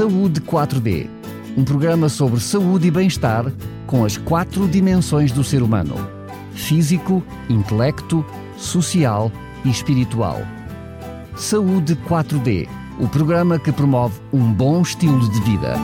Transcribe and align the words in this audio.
Saúde 0.00 0.40
4D, 0.40 1.10
um 1.58 1.62
programa 1.62 2.08
sobre 2.08 2.40
saúde 2.40 2.88
e 2.88 2.90
bem-estar 2.90 3.52
com 3.86 4.02
as 4.02 4.16
quatro 4.16 4.66
dimensões 4.66 5.30
do 5.30 5.44
ser 5.44 5.62
humano: 5.62 5.94
físico, 6.54 7.22
intelecto, 7.50 8.24
social 8.56 9.30
e 9.62 9.68
espiritual. 9.68 10.38
Saúde 11.36 11.96
4D, 12.08 12.66
o 12.98 13.08
programa 13.08 13.58
que 13.58 13.70
promove 13.70 14.18
um 14.32 14.50
bom 14.50 14.80
estilo 14.80 15.30
de 15.30 15.40
vida. 15.42 15.74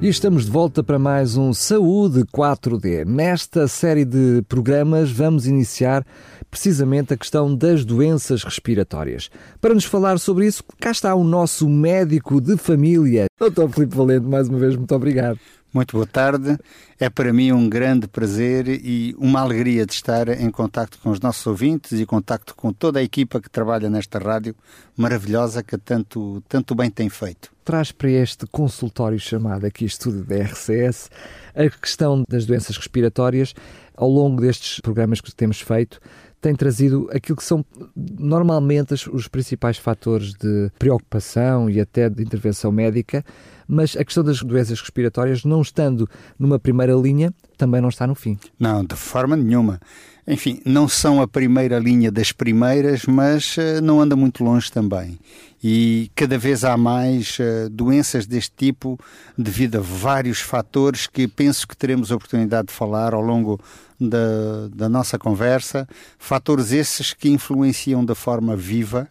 E 0.00 0.08
estamos 0.08 0.46
de 0.46 0.50
volta 0.50 0.82
para 0.82 0.98
mais 0.98 1.36
um 1.36 1.54
Saúde 1.54 2.24
4D. 2.24 3.04
Nesta 3.04 3.68
série 3.68 4.04
de 4.04 4.42
programas 4.48 5.12
vamos 5.12 5.46
iniciar 5.46 6.04
precisamente 6.52 7.14
a 7.14 7.16
questão 7.16 7.56
das 7.56 7.82
doenças 7.82 8.44
respiratórias. 8.44 9.30
Para 9.58 9.72
nos 9.72 9.86
falar 9.86 10.18
sobre 10.18 10.46
isso, 10.46 10.62
cá 10.78 10.90
está 10.90 11.14
o 11.14 11.24
nosso 11.24 11.66
médico 11.66 12.42
de 12.42 12.58
família, 12.58 13.24
Dr. 13.40 13.68
Filipe 13.72 13.96
Valente, 13.96 14.26
mais 14.26 14.48
uma 14.48 14.58
vez, 14.58 14.76
muito 14.76 14.94
obrigado. 14.94 15.40
Muito 15.72 15.96
boa 15.96 16.06
tarde. 16.06 16.58
É 17.00 17.08
para 17.08 17.32
mim 17.32 17.50
um 17.50 17.66
grande 17.66 18.06
prazer 18.06 18.68
e 18.68 19.14
uma 19.16 19.40
alegria 19.40 19.86
de 19.86 19.92
estar 19.94 20.28
em 20.28 20.50
contacto 20.50 20.98
com 20.98 21.08
os 21.08 21.18
nossos 21.18 21.46
ouvintes 21.46 21.98
e 21.98 22.04
contacto 22.04 22.54
com 22.54 22.74
toda 22.74 23.00
a 23.00 23.02
equipa 23.02 23.40
que 23.40 23.48
trabalha 23.48 23.88
nesta 23.88 24.18
rádio 24.18 24.54
maravilhosa 24.94 25.62
que 25.62 25.78
tanto, 25.78 26.42
tanto 26.46 26.74
bem 26.74 26.90
tem 26.90 27.08
feito. 27.08 27.50
Traz 27.64 27.90
para 27.90 28.10
este 28.10 28.46
consultório 28.48 29.18
chamado 29.18 29.64
aqui 29.64 29.86
Estúdio 29.86 30.22
da 30.24 30.36
RCS 30.42 31.10
a 31.54 31.70
questão 31.70 32.22
das 32.28 32.44
doenças 32.44 32.76
respiratórias. 32.76 33.54
Ao 33.96 34.10
longo 34.10 34.42
destes 34.42 34.78
programas 34.80 35.22
que 35.22 35.34
temos 35.34 35.60
feito, 35.60 36.00
tem 36.42 36.56
trazido 36.56 37.08
aquilo 37.12 37.36
que 37.36 37.44
são 37.44 37.64
normalmente 37.96 38.94
os 39.10 39.28
principais 39.28 39.78
fatores 39.78 40.34
de 40.34 40.70
preocupação 40.76 41.70
e 41.70 41.80
até 41.80 42.10
de 42.10 42.20
intervenção 42.20 42.72
médica, 42.72 43.24
mas 43.66 43.96
a 43.96 44.04
questão 44.04 44.24
das 44.24 44.42
doenças 44.42 44.80
respiratórias, 44.80 45.44
não 45.44 45.62
estando 45.62 46.08
numa 46.38 46.58
primeira 46.58 46.94
linha, 46.94 47.32
também 47.56 47.80
não 47.80 47.88
está 47.88 48.06
no 48.06 48.14
fim. 48.14 48.38
Não, 48.58 48.84
de 48.84 48.96
forma 48.96 49.36
nenhuma. 49.36 49.80
Enfim, 50.26 50.60
não 50.64 50.86
são 50.86 51.20
a 51.20 51.26
primeira 51.26 51.78
linha 51.80 52.10
das 52.10 52.30
primeiras, 52.30 53.06
mas 53.06 53.56
uh, 53.56 53.82
não 53.82 54.00
anda 54.00 54.14
muito 54.14 54.44
longe 54.44 54.70
também. 54.70 55.18
E 55.62 56.10
cada 56.14 56.38
vez 56.38 56.64
há 56.64 56.76
mais 56.76 57.38
uh, 57.40 57.68
doenças 57.68 58.24
deste 58.24 58.52
tipo 58.56 58.98
devido 59.36 59.78
a 59.78 59.80
vários 59.80 60.40
fatores 60.40 61.08
que 61.08 61.26
penso 61.26 61.66
que 61.66 61.76
teremos 61.76 62.12
a 62.12 62.14
oportunidade 62.14 62.68
de 62.68 62.74
falar 62.74 63.14
ao 63.14 63.20
longo 63.20 63.60
da, 64.00 64.68
da 64.72 64.88
nossa 64.88 65.18
conversa, 65.18 65.88
fatores 66.18 66.70
esses 66.70 67.12
que 67.12 67.28
influenciam 67.28 68.04
da 68.04 68.14
forma 68.14 68.56
viva 68.56 69.08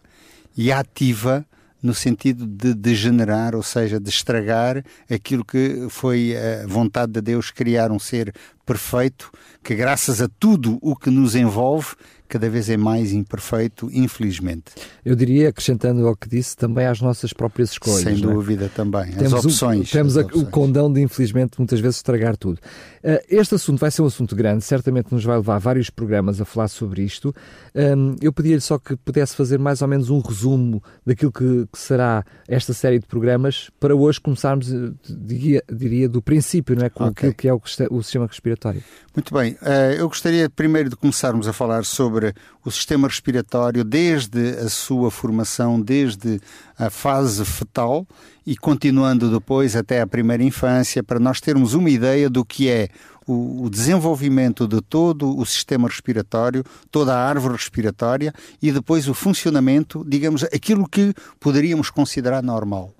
e 0.56 0.72
ativa 0.72 1.44
no 1.82 1.92
sentido 1.92 2.46
de 2.46 2.74
degenerar, 2.74 3.54
ou 3.54 3.62
seja, 3.62 3.98
de 3.98 4.08
estragar 4.08 4.84
aquilo 5.10 5.44
que 5.44 5.86
foi 5.90 6.34
a 6.36 6.66
vontade 6.66 7.12
de 7.12 7.20
Deus 7.20 7.50
criar 7.50 7.90
um 7.90 7.98
ser 7.98 8.32
perfeito, 8.64 9.32
que 9.62 9.74
graças 9.74 10.22
a 10.22 10.28
tudo 10.28 10.78
o 10.80 10.94
que 10.94 11.10
nos 11.10 11.34
envolve, 11.34 11.94
cada 12.32 12.48
vez 12.48 12.70
é 12.70 12.78
mais 12.78 13.12
imperfeito, 13.12 13.90
infelizmente. 13.92 14.72
Eu 15.04 15.14
diria, 15.14 15.50
acrescentando 15.50 16.06
ao 16.08 16.16
que 16.16 16.26
disse, 16.26 16.56
também 16.56 16.86
às 16.86 16.98
nossas 16.98 17.30
próprias 17.34 17.72
escolhas. 17.72 18.04
Sem 18.04 18.14
é? 18.14 18.16
dúvida 18.16 18.70
também, 18.74 19.12
temos 19.12 19.34
as 19.34 19.44
opções. 19.44 19.90
O, 19.90 19.92
temos 19.92 20.16
as 20.16 20.24
a, 20.24 20.26
opções. 20.26 20.42
o 20.42 20.50
condão 20.50 20.90
de, 20.90 21.02
infelizmente, 21.02 21.58
muitas 21.58 21.78
vezes 21.78 21.96
estragar 21.96 22.34
tudo. 22.38 22.58
Uh, 23.04 23.20
este 23.28 23.54
assunto 23.54 23.78
vai 23.78 23.90
ser 23.90 24.00
um 24.00 24.06
assunto 24.06 24.34
grande, 24.34 24.64
certamente 24.64 25.12
nos 25.12 25.22
vai 25.24 25.36
levar 25.36 25.58
vários 25.58 25.90
programas 25.90 26.40
a 26.40 26.46
falar 26.46 26.68
sobre 26.68 27.02
isto. 27.02 27.34
Um, 27.74 28.16
eu 28.22 28.32
pedia-lhe 28.32 28.62
só 28.62 28.78
que 28.78 28.96
pudesse 28.96 29.36
fazer 29.36 29.58
mais 29.58 29.82
ou 29.82 29.88
menos 29.88 30.08
um 30.08 30.20
resumo 30.20 30.82
daquilo 31.04 31.32
que, 31.32 31.66
que 31.70 31.78
será 31.78 32.24
esta 32.48 32.72
série 32.72 32.98
de 32.98 33.06
programas, 33.06 33.68
para 33.78 33.94
hoje 33.94 34.18
começarmos, 34.18 34.72
eh, 34.72 34.90
diria, 35.06 35.62
diria 35.70 36.08
do 36.08 36.22
princípio, 36.22 36.76
não 36.76 36.86
é? 36.86 36.88
com 36.88 37.04
okay. 37.04 37.28
aquilo 37.28 37.34
que 37.34 37.48
é 37.48 37.52
o, 37.52 37.60
o 37.90 38.02
sistema 38.02 38.26
respiratório. 38.26 38.82
Muito 39.14 39.34
bem, 39.34 39.52
uh, 39.60 39.92
eu 39.98 40.08
gostaria 40.08 40.48
primeiro 40.48 40.88
de 40.88 40.96
começarmos 40.96 41.46
a 41.46 41.52
falar 41.52 41.84
sobre 41.84 42.21
o 42.64 42.70
sistema 42.70 43.08
respiratório 43.08 43.84
desde 43.84 44.50
a 44.58 44.68
sua 44.68 45.10
formação, 45.10 45.80
desde 45.80 46.40
a 46.78 46.90
fase 46.90 47.44
fetal 47.44 48.06
e 48.46 48.56
continuando 48.56 49.30
depois 49.30 49.76
até 49.76 50.00
a 50.00 50.06
primeira 50.06 50.42
infância, 50.42 51.02
para 51.02 51.18
nós 51.18 51.40
termos 51.40 51.74
uma 51.74 51.90
ideia 51.90 52.28
do 52.28 52.44
que 52.44 52.68
é 52.68 52.88
o, 53.26 53.68
desenvolvimento 53.70 54.66
de 54.66 54.80
todo 54.80 55.36
o 55.36 55.46
sistema 55.46 55.88
respiratório, 55.88 56.64
toda 56.90 57.14
a 57.14 57.28
árvore 57.28 57.54
respiratória 57.54 58.32
e 58.60 58.72
depois 58.72 59.08
o 59.08 59.14
funcionamento, 59.14 60.04
digamos, 60.06 60.42
aquilo 60.44 60.88
que 60.88 61.14
poderíamos 61.38 61.90
considerar 61.90 62.42
normal. 62.42 62.92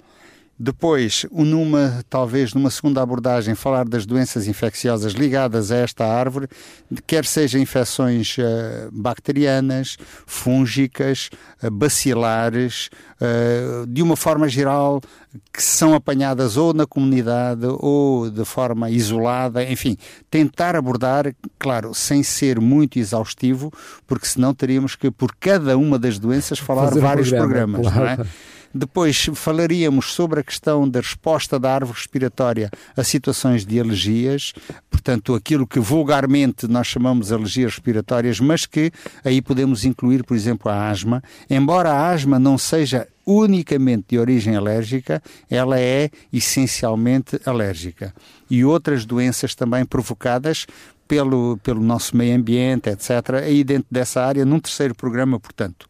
Depois, 0.64 1.26
numa, 1.32 2.04
talvez 2.08 2.54
numa 2.54 2.70
segunda 2.70 3.02
abordagem, 3.02 3.52
falar 3.52 3.84
das 3.84 4.06
doenças 4.06 4.46
infecciosas 4.46 5.12
ligadas 5.12 5.72
a 5.72 5.78
esta 5.78 6.06
árvore, 6.06 6.46
quer 7.04 7.24
seja 7.24 7.58
infecções 7.58 8.36
uh, 8.38 8.88
bacterianas, 8.92 9.96
fúngicas, 10.24 11.30
uh, 11.64 11.68
bacilares, 11.68 12.90
uh, 13.20 13.84
de 13.88 14.02
uma 14.02 14.14
forma 14.14 14.48
geral, 14.48 15.00
que 15.52 15.60
são 15.60 15.94
apanhadas 15.94 16.56
ou 16.56 16.72
na 16.72 16.86
comunidade 16.86 17.66
ou 17.66 18.30
de 18.30 18.44
forma 18.44 18.88
isolada, 18.88 19.64
enfim, 19.64 19.96
tentar 20.30 20.76
abordar, 20.76 21.34
claro, 21.58 21.92
sem 21.92 22.22
ser 22.22 22.60
muito 22.60 23.00
exaustivo, 23.00 23.72
porque 24.06 24.26
senão 24.26 24.54
teríamos 24.54 24.94
que, 24.94 25.10
por 25.10 25.34
cada 25.40 25.76
uma 25.76 25.98
das 25.98 26.20
doenças, 26.20 26.60
falar 26.60 26.86
Fazer 26.86 27.00
vários 27.00 27.32
um 27.32 27.36
programa, 27.36 27.80
programas, 27.80 28.04
claro. 28.04 28.16
não 28.16 28.24
é? 28.24 28.28
Depois 28.74 29.26
falaríamos 29.34 30.12
sobre 30.12 30.40
a 30.40 30.42
questão 30.42 30.88
da 30.88 31.00
resposta 31.00 31.58
da 31.58 31.74
árvore 31.74 31.98
respiratória 31.98 32.70
a 32.96 33.04
situações 33.04 33.66
de 33.66 33.78
alergias, 33.78 34.52
portanto, 34.90 35.34
aquilo 35.34 35.66
que 35.66 35.78
vulgarmente 35.78 36.66
nós 36.66 36.86
chamamos 36.86 37.32
alergias 37.32 37.72
respiratórias, 37.72 38.40
mas 38.40 38.64
que 38.66 38.90
aí 39.24 39.42
podemos 39.42 39.84
incluir, 39.84 40.24
por 40.24 40.36
exemplo, 40.36 40.70
a 40.70 40.88
asma. 40.88 41.22
Embora 41.50 41.92
a 41.92 42.10
asma 42.10 42.38
não 42.38 42.56
seja 42.56 43.06
unicamente 43.26 44.06
de 44.10 44.18
origem 44.18 44.56
alérgica, 44.56 45.22
ela 45.50 45.78
é 45.78 46.10
essencialmente 46.32 47.40
alérgica. 47.44 48.14
E 48.50 48.64
outras 48.64 49.04
doenças 49.04 49.54
também 49.54 49.84
provocadas 49.84 50.66
pelo, 51.06 51.58
pelo 51.58 51.80
nosso 51.80 52.16
meio 52.16 52.36
ambiente, 52.36 52.88
etc., 52.88 53.34
aí 53.44 53.62
dentro 53.62 53.86
dessa 53.90 54.22
área, 54.22 54.44
num 54.44 54.58
terceiro 54.58 54.94
programa, 54.94 55.38
portanto. 55.38 55.86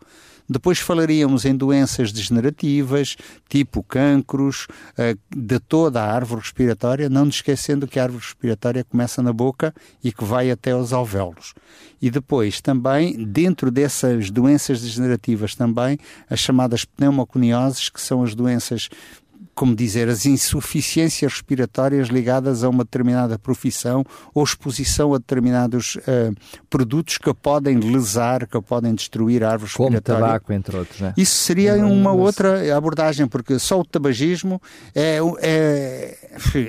Depois 0.48 0.78
falaríamos 0.78 1.44
em 1.44 1.56
doenças 1.56 2.12
degenerativas, 2.12 3.16
tipo 3.48 3.82
cancros, 3.82 4.66
eh, 4.96 5.16
de 5.34 5.58
toda 5.58 6.02
a 6.02 6.12
árvore 6.12 6.42
respiratória, 6.42 7.08
não 7.08 7.26
nos 7.26 7.36
esquecendo 7.36 7.86
que 7.86 7.98
a 7.98 8.04
árvore 8.04 8.24
respiratória 8.24 8.84
começa 8.84 9.22
na 9.22 9.32
boca 9.32 9.74
e 10.02 10.12
que 10.12 10.24
vai 10.24 10.50
até 10.50 10.72
aos 10.72 10.92
alvéolos. 10.92 11.54
E 12.00 12.10
depois 12.10 12.60
também, 12.60 13.24
dentro 13.24 13.70
dessas 13.70 14.30
doenças 14.30 14.80
degenerativas 14.80 15.54
também, 15.54 15.98
as 16.28 16.40
chamadas 16.40 16.84
pneumoconioses, 16.84 17.88
que 17.88 18.00
são 18.00 18.22
as 18.22 18.34
doenças 18.34 18.88
como 19.54 19.76
dizer, 19.76 20.08
as 20.08 20.24
insuficiências 20.24 21.32
respiratórias 21.32 22.08
ligadas 22.08 22.64
a 22.64 22.68
uma 22.68 22.84
determinada 22.84 23.38
profissão 23.38 24.04
ou 24.34 24.42
exposição 24.42 25.12
a 25.12 25.18
determinados 25.18 25.96
uh, 25.96 26.34
produtos 26.70 27.18
que 27.18 27.32
podem 27.34 27.78
lesar, 27.78 28.46
que 28.46 28.60
podem 28.62 28.94
destruir 28.94 29.44
a 29.44 29.52
árvore 29.52 29.72
Como 29.72 29.90
respiratória. 29.90 30.26
tabaco, 30.26 30.52
entre 30.52 30.76
outros. 30.76 31.00
Né? 31.00 31.12
Isso 31.16 31.36
seria 31.36 31.76
uma 31.84 32.12
outra 32.12 32.76
abordagem, 32.76 33.26
porque 33.26 33.58
só 33.58 33.80
o 33.80 33.84
tabagismo 33.84 34.60
é, 34.94 35.18
é, 35.42 36.18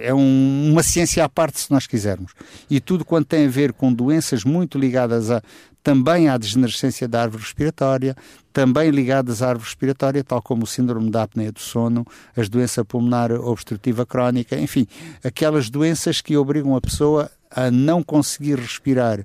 é 0.01 0.13
um, 0.13 0.71
uma 0.71 0.83
ciência 0.83 1.23
à 1.23 1.29
parte, 1.29 1.61
se 1.61 1.71
nós 1.71 1.87
quisermos. 1.87 2.33
E 2.69 2.79
tudo 2.79 3.05
quanto 3.05 3.27
tem 3.27 3.45
a 3.45 3.49
ver 3.49 3.71
com 3.73 3.93
doenças 3.93 4.43
muito 4.43 4.77
ligadas 4.77 5.31
a 5.31 5.41
também 5.83 6.29
à 6.29 6.37
degenerescência 6.37 7.07
da 7.07 7.23
árvore 7.23 7.43
respiratória, 7.43 8.15
também 8.53 8.89
ligadas 8.89 9.41
à 9.41 9.49
árvore 9.49 9.65
respiratória, 9.65 10.23
tal 10.23 10.41
como 10.41 10.63
o 10.63 10.67
síndrome 10.67 11.11
da 11.11 11.23
apneia 11.23 11.51
do 11.51 11.59
sono, 11.59 12.05
as 12.35 12.47
doenças 12.47 12.85
pulmonar 12.87 13.31
obstrutiva 13.31 14.05
crónica, 14.05 14.57
enfim, 14.57 14.87
aquelas 15.23 15.69
doenças 15.69 16.21
que 16.21 16.37
obrigam 16.37 16.75
a 16.75 16.81
pessoa 16.81 17.29
a 17.51 17.69
não 17.69 18.01
conseguir 18.01 18.57
respirar 18.57 19.23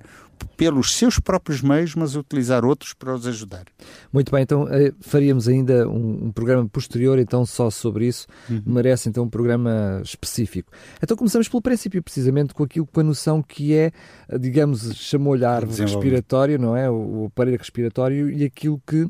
pelos 0.57 0.95
seus 0.95 1.19
próprios 1.19 1.63
meios, 1.63 1.95
mas 1.95 2.17
utilizar 2.17 2.65
outros 2.65 2.93
para 2.93 3.15
os 3.15 3.27
ajudar. 3.27 3.65
Muito 4.13 4.31
bem, 4.31 4.43
então 4.43 4.69
eh, 4.69 4.93
faríamos 5.01 5.49
ainda 5.49 5.89
um, 5.89 6.27
um 6.27 6.33
programa 6.33 6.69
posterior 6.69 7.19
então 7.19 7.45
só 7.47 7.71
sobre 7.71 8.07
isso, 8.07 8.27
uhum. 8.49 8.63
merece 8.67 9.09
então 9.09 9.25
um 9.25 9.29
programa 9.29 10.01
específico. 10.03 10.73
Então 11.03 11.17
começamos 11.17 11.49
pelo 11.49 11.63
princípio, 11.63 12.03
precisamente 12.03 12.55
com 12.55 12.65
aquilo, 12.65 12.87
com 12.87 13.01
a 13.01 13.05
noção 13.05 13.43
que 13.43 13.75
é, 13.75 13.93
digamos, 14.39 14.95
chamou-lhe 14.95 15.45
a 15.45 15.51
árvore 15.51 15.83
respiratória, 15.83 16.59
não 16.59 16.77
é? 16.77 16.91
O, 16.91 17.23
o 17.23 17.27
aparelho 17.27 17.59
respiratório 17.59 18.31
e 18.31 18.45
aquilo 18.45 18.81
que 18.87 19.09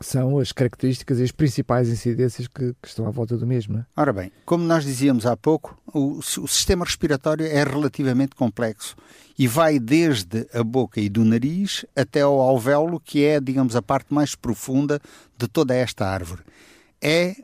são 0.00 0.38
as 0.38 0.52
características 0.52 1.18
e 1.18 1.22
as 1.22 1.32
principais 1.32 1.88
incidências 1.88 2.48
que, 2.48 2.74
que 2.80 2.88
estão 2.88 3.06
à 3.06 3.10
volta 3.10 3.36
do 3.36 3.46
mesmo. 3.46 3.78
É? 3.78 3.86
Ora 3.96 4.12
bem, 4.12 4.32
como 4.44 4.64
nós 4.64 4.84
dizíamos 4.84 5.26
há 5.26 5.36
pouco, 5.36 5.76
o, 5.92 6.18
o, 6.18 6.22
sistema 6.22 6.84
respiratório 6.84 7.46
é 7.46 7.64
relativamente 7.64 8.34
complexo 8.34 8.96
e 9.38 9.46
vai 9.46 9.78
desde 9.78 10.46
a 10.52 10.62
boca 10.62 11.00
e 11.00 11.08
do 11.08 11.24
nariz 11.24 11.84
até 11.94 12.22
ao 12.22 12.40
alvéolo, 12.40 13.00
que 13.00 13.24
é, 13.24 13.40
digamos, 13.40 13.76
a 13.76 13.82
parte 13.82 14.12
mais 14.12 14.34
profunda 14.34 15.00
de 15.36 15.48
toda 15.48 15.74
esta 15.74 16.06
árvore. 16.06 16.42
É 17.00 17.36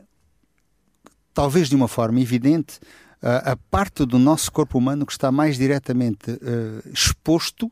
talvez 1.33 1.67
de 1.67 1.75
uma 1.75 1.87
forma 1.87 2.19
evidente, 2.19 2.79
a 3.21 3.55
parte 3.55 4.05
do 4.05 4.19
nosso 4.19 4.51
corpo 4.51 4.77
humano 4.77 5.05
que 5.05 5.13
está 5.13 5.31
mais 5.31 5.57
diretamente 5.57 6.29
uh, 6.31 6.89
exposto 6.91 7.71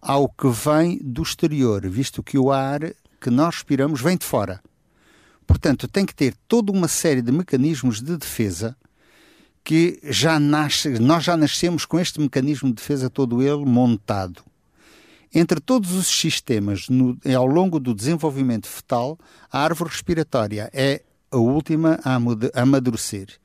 ao 0.00 0.26
que 0.26 0.48
vem 0.48 0.98
do 1.02 1.22
exterior, 1.22 1.86
visto 1.86 2.22
que 2.22 2.38
o 2.38 2.50
ar 2.50 2.80
que 3.20 3.30
nós 3.30 3.56
respiramos 3.56 4.00
vem 4.00 4.16
de 4.16 4.24
fora. 4.24 4.60
Portanto, 5.46 5.88
tem 5.88 6.06
que 6.06 6.14
ter 6.14 6.34
toda 6.46 6.72
uma 6.72 6.88
série 6.88 7.20
de 7.20 7.32
mecanismos 7.32 8.00
de 8.00 8.16
defesa 8.16 8.76
que 9.64 10.00
já 10.04 10.38
nasce, 10.40 10.88
nós 10.98 11.24
já 11.24 11.36
nascemos 11.36 11.84
com 11.84 11.98
este 11.98 12.20
mecanismo 12.20 12.68
de 12.70 12.76
defesa 12.76 13.10
todo 13.10 13.42
ele 13.42 13.64
montado. 13.64 14.42
Entre 15.32 15.60
todos 15.60 15.92
os 15.92 16.06
sistemas, 16.06 16.88
no, 16.88 17.16
ao 17.36 17.46
longo 17.46 17.78
do 17.78 17.94
desenvolvimento 17.94 18.66
fetal, 18.66 19.18
a 19.50 19.60
árvore 19.60 19.90
respiratória 19.90 20.70
é 20.72 21.02
a 21.30 21.36
última 21.36 22.00
a 22.02 22.18
amadurecer. 22.60 23.38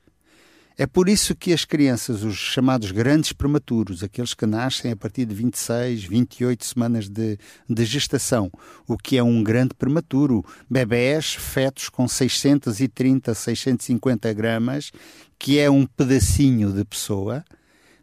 É 0.78 0.86
por 0.86 1.08
isso 1.08 1.34
que 1.34 1.54
as 1.54 1.64
crianças, 1.64 2.22
os 2.22 2.36
chamados 2.36 2.90
grandes 2.90 3.32
prematuros, 3.32 4.02
aqueles 4.02 4.34
que 4.34 4.44
nascem 4.44 4.92
a 4.92 4.96
partir 4.96 5.24
de 5.24 5.34
26, 5.34 6.04
28 6.04 6.66
semanas 6.66 7.08
de, 7.08 7.38
de 7.66 7.84
gestação, 7.86 8.50
o 8.86 8.98
que 8.98 9.16
é 9.16 9.22
um 9.22 9.42
grande 9.42 9.72
prematuro, 9.72 10.44
bebés, 10.68 11.34
fetos 11.34 11.88
com 11.88 12.06
630, 12.06 13.32
650 13.32 14.30
gramas, 14.34 14.92
que 15.38 15.58
é 15.58 15.70
um 15.70 15.86
pedacinho 15.86 16.70
de 16.70 16.84
pessoa, 16.84 17.42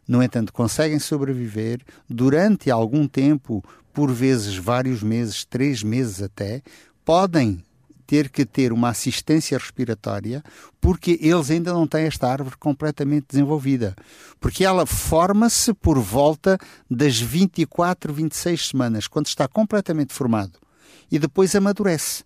no 0.06 0.20
entanto, 0.20 0.52
conseguem 0.52 0.98
sobreviver 0.98 1.80
durante 2.10 2.72
algum 2.72 3.06
tempo, 3.06 3.64
por 3.92 4.12
vezes 4.12 4.56
vários 4.56 5.00
meses, 5.00 5.44
três 5.44 5.84
meses 5.84 6.20
até, 6.20 6.60
podem 7.04 7.62
ter 8.14 8.28
que 8.28 8.46
ter 8.46 8.72
uma 8.72 8.90
assistência 8.90 9.58
respiratória 9.58 10.40
porque 10.80 11.18
eles 11.20 11.50
ainda 11.50 11.72
não 11.72 11.84
têm 11.84 12.04
esta 12.04 12.28
árvore 12.28 12.56
completamente 12.56 13.26
desenvolvida. 13.30 13.96
Porque 14.38 14.64
ela 14.64 14.86
forma-se 14.86 15.74
por 15.74 15.98
volta 15.98 16.56
das 16.88 17.18
24, 17.18 18.14
26 18.14 18.68
semanas, 18.68 19.08
quando 19.08 19.26
está 19.26 19.48
completamente 19.48 20.12
formado, 20.14 20.60
e 21.10 21.18
depois 21.18 21.56
amadurece. 21.56 22.22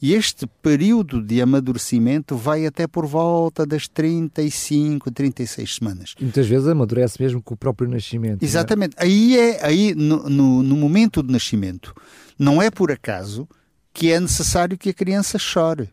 E 0.00 0.14
este 0.14 0.46
período 0.62 1.20
de 1.20 1.42
amadurecimento 1.42 2.36
vai 2.36 2.64
até 2.64 2.86
por 2.86 3.04
volta 3.04 3.66
das 3.66 3.88
35, 3.88 5.10
36 5.10 5.74
semanas. 5.74 6.14
E 6.20 6.22
muitas 6.22 6.46
vezes 6.46 6.68
amadurece 6.68 7.20
mesmo 7.20 7.42
com 7.42 7.54
o 7.54 7.56
próprio 7.56 7.88
nascimento. 7.88 8.40
É? 8.40 8.44
Exatamente. 8.44 8.94
É? 8.98 9.02
Aí 9.02 9.36
é 9.36 9.66
aí 9.66 9.94
no, 9.96 10.28
no, 10.28 10.62
no 10.62 10.76
momento 10.76 11.24
do 11.24 11.32
nascimento. 11.32 11.92
Não 12.38 12.62
é 12.62 12.70
por 12.70 12.92
acaso 12.92 13.48
que 13.94 14.10
é 14.10 14.18
necessário 14.18 14.76
que 14.76 14.90
a 14.90 14.94
criança 14.94 15.38
chore. 15.38 15.88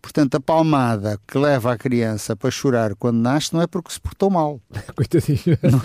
Portanto, 0.00 0.36
a 0.36 0.40
palmada 0.40 1.20
que 1.28 1.36
leva 1.36 1.72
a 1.72 1.76
criança 1.76 2.34
para 2.34 2.50
chorar 2.50 2.94
quando 2.94 3.18
nasce 3.18 3.52
não 3.52 3.60
é 3.60 3.66
porque 3.66 3.92
se 3.92 4.00
portou 4.00 4.30
mal. 4.30 4.58
Coitadinho. 4.96 5.58
Não, 5.62 5.82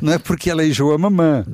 não 0.00 0.12
é 0.14 0.18
porque 0.18 0.48
ela 0.48 0.64
enjoou 0.64 0.94
a 0.94 0.98
mamã. 0.98 1.44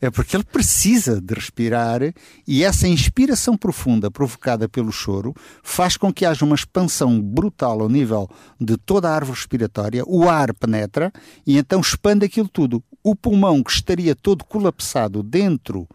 É 0.00 0.10
porque 0.10 0.34
ele 0.34 0.44
precisa 0.44 1.20
de 1.20 1.34
respirar 1.34 2.00
e 2.46 2.64
essa 2.64 2.88
inspiração 2.88 3.54
profunda 3.54 4.10
provocada 4.10 4.66
pelo 4.66 4.90
choro 4.90 5.34
faz 5.62 5.98
com 5.98 6.10
que 6.10 6.24
haja 6.24 6.44
uma 6.44 6.54
expansão 6.54 7.20
brutal 7.20 7.82
ao 7.82 7.88
nível 7.88 8.30
de 8.58 8.78
toda 8.78 9.10
a 9.10 9.14
árvore 9.14 9.36
respiratória. 9.38 10.04
O 10.06 10.30
ar 10.30 10.54
penetra 10.54 11.12
e 11.46 11.58
então 11.58 11.80
expande 11.80 12.24
aquilo 12.24 12.48
tudo. 12.48 12.82
O 13.02 13.14
pulmão 13.14 13.62
que 13.62 13.72
estaria 13.72 14.14
todo 14.14 14.44
colapsado 14.44 15.22
dentro 15.22 15.86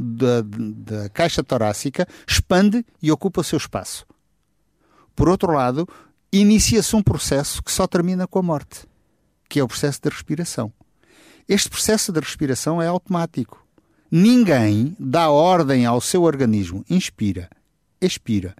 da, 0.00 0.40
da 0.42 1.08
caixa 1.10 1.44
torácica 1.44 2.08
expande 2.26 2.84
e 3.02 3.12
ocupa 3.12 3.42
o 3.42 3.44
seu 3.44 3.58
espaço. 3.58 4.06
Por 5.14 5.28
outro 5.28 5.52
lado, 5.52 5.86
inicia-se 6.32 6.96
um 6.96 7.02
processo 7.02 7.62
que 7.62 7.70
só 7.70 7.86
termina 7.86 8.26
com 8.26 8.38
a 8.38 8.42
morte, 8.42 8.86
que 9.48 9.60
é 9.60 9.62
o 9.62 9.68
processo 9.68 10.00
de 10.02 10.08
respiração. 10.08 10.72
Este 11.46 11.68
processo 11.68 12.12
de 12.12 12.20
respiração 12.20 12.80
é 12.80 12.86
automático. 12.86 13.66
Ninguém 14.10 14.96
dá 14.98 15.28
ordem 15.28 15.84
ao 15.84 16.00
seu 16.00 16.22
organismo. 16.22 16.84
Inspira, 16.88 17.50
expira, 18.00 18.54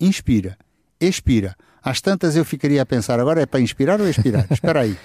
inspira, 0.00 0.56
expira. 0.98 1.54
Às 1.82 2.00
tantas 2.00 2.34
eu 2.34 2.44
ficaria 2.44 2.82
a 2.82 2.86
pensar, 2.86 3.20
agora 3.20 3.42
é 3.42 3.46
para 3.46 3.60
inspirar 3.60 4.00
ou 4.00 4.08
expirar? 4.08 4.46
Espera 4.50 4.80
aí 4.80 4.96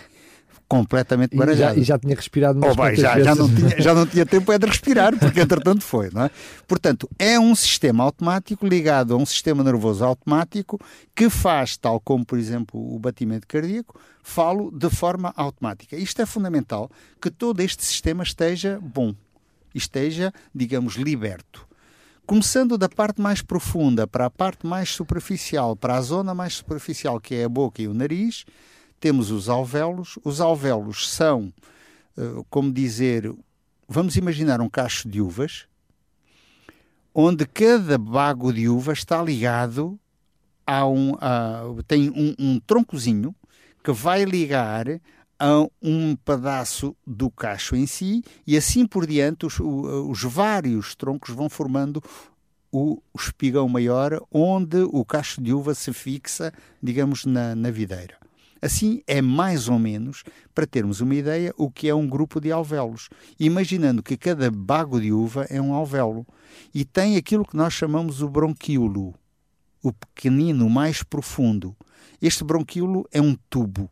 completamente 0.71 1.35
baralhado. 1.35 1.73
E 1.73 1.75
já, 1.75 1.81
e 1.81 1.83
já 1.83 1.99
tinha 1.99 2.15
respirado 2.15 2.57
mais 2.57 2.71
oh, 2.71 2.81
bem, 2.81 2.95
já, 2.95 3.21
já, 3.21 3.35
não 3.35 3.53
tinha, 3.53 3.81
já 3.81 3.93
não 3.93 4.05
tinha 4.05 4.25
tempo 4.25 4.53
é 4.53 4.57
de 4.57 4.65
respirar, 4.65 5.17
porque 5.19 5.41
entretanto 5.41 5.83
foi. 5.83 6.09
Não 6.13 6.23
é? 6.23 6.31
Portanto, 6.65 7.09
é 7.19 7.37
um 7.37 7.53
sistema 7.53 8.05
automático 8.05 8.65
ligado 8.65 9.13
a 9.13 9.17
um 9.17 9.25
sistema 9.25 9.65
nervoso 9.65 10.05
automático 10.05 10.79
que 11.13 11.29
faz, 11.29 11.75
tal 11.75 11.99
como, 11.99 12.25
por 12.25 12.39
exemplo, 12.39 12.79
o 12.95 12.97
batimento 12.97 13.45
cardíaco, 13.47 13.99
falo 14.23 14.71
de 14.71 14.89
forma 14.89 15.33
automática. 15.35 15.97
Isto 15.97 16.21
é 16.21 16.25
fundamental, 16.25 16.89
que 17.21 17.29
todo 17.29 17.59
este 17.59 17.83
sistema 17.83 18.23
esteja 18.23 18.79
bom, 18.81 19.13
esteja, 19.75 20.31
digamos, 20.55 20.93
liberto. 20.93 21.67
Começando 22.25 22.77
da 22.77 22.87
parte 22.87 23.19
mais 23.19 23.41
profunda 23.41 24.07
para 24.07 24.27
a 24.27 24.29
parte 24.29 24.65
mais 24.65 24.87
superficial, 24.87 25.75
para 25.75 25.97
a 25.97 26.01
zona 26.01 26.33
mais 26.33 26.53
superficial, 26.53 27.19
que 27.19 27.35
é 27.35 27.43
a 27.43 27.49
boca 27.49 27.81
e 27.81 27.89
o 27.89 27.93
nariz, 27.93 28.45
temos 29.01 29.31
os 29.31 29.49
alvéolos. 29.49 30.17
Os 30.23 30.39
alvéolos 30.39 31.09
são, 31.09 31.51
eh, 32.17 32.43
como 32.49 32.71
dizer, 32.71 33.33
vamos 33.89 34.15
imaginar 34.15 34.61
um 34.61 34.69
cacho 34.69 35.09
de 35.09 35.19
uvas, 35.19 35.65
onde 37.13 37.45
cada 37.45 37.97
bago 37.97 38.53
de 38.53 38.69
uva 38.69 38.93
está 38.93 39.21
ligado 39.21 39.99
a 40.65 40.85
um. 40.85 41.15
A, 41.19 41.63
tem 41.87 42.09
um, 42.11 42.35
um 42.39 42.59
troncozinho 42.59 43.35
que 43.83 43.91
vai 43.91 44.23
ligar 44.23 44.85
a 45.39 45.67
um 45.81 46.15
pedaço 46.15 46.95
do 47.05 47.31
cacho 47.31 47.75
em 47.75 47.87
si 47.87 48.23
e 48.45 48.55
assim 48.55 48.85
por 48.85 49.07
diante 49.07 49.47
os, 49.47 49.59
os 49.59 50.21
vários 50.21 50.93
troncos 50.93 51.33
vão 51.33 51.49
formando 51.49 52.01
o 52.71 53.01
espigão 53.17 53.67
maior 53.67 54.21
onde 54.31 54.77
o 54.83 55.03
cacho 55.03 55.41
de 55.41 55.51
uva 55.51 55.73
se 55.73 55.91
fixa, 55.91 56.53
digamos, 56.81 57.25
na, 57.25 57.55
na 57.55 57.71
videira. 57.71 58.20
Assim, 58.61 59.01
é 59.07 59.21
mais 59.21 59.67
ou 59.67 59.79
menos, 59.79 60.23
para 60.53 60.67
termos 60.67 61.01
uma 61.01 61.15
ideia, 61.15 61.51
o 61.57 61.71
que 61.71 61.89
é 61.89 61.95
um 61.95 62.07
grupo 62.07 62.39
de 62.39 62.51
alvéolos. 62.51 63.09
Imaginando 63.39 64.03
que 64.03 64.15
cada 64.15 64.51
bago 64.51 65.01
de 65.01 65.11
uva 65.11 65.47
é 65.49 65.59
um 65.59 65.73
alvéolo 65.73 66.27
e 66.73 66.85
tem 66.85 67.17
aquilo 67.17 67.45
que 67.45 67.57
nós 67.57 67.73
chamamos 67.73 68.21
o 68.21 68.29
bronquíolo, 68.29 69.15
o 69.81 69.91
pequenino 69.91 70.69
mais 70.69 71.01
profundo. 71.01 71.75
Este 72.21 72.43
bronquíolo 72.43 73.07
é 73.11 73.19
um 73.19 73.35
tubo, 73.49 73.89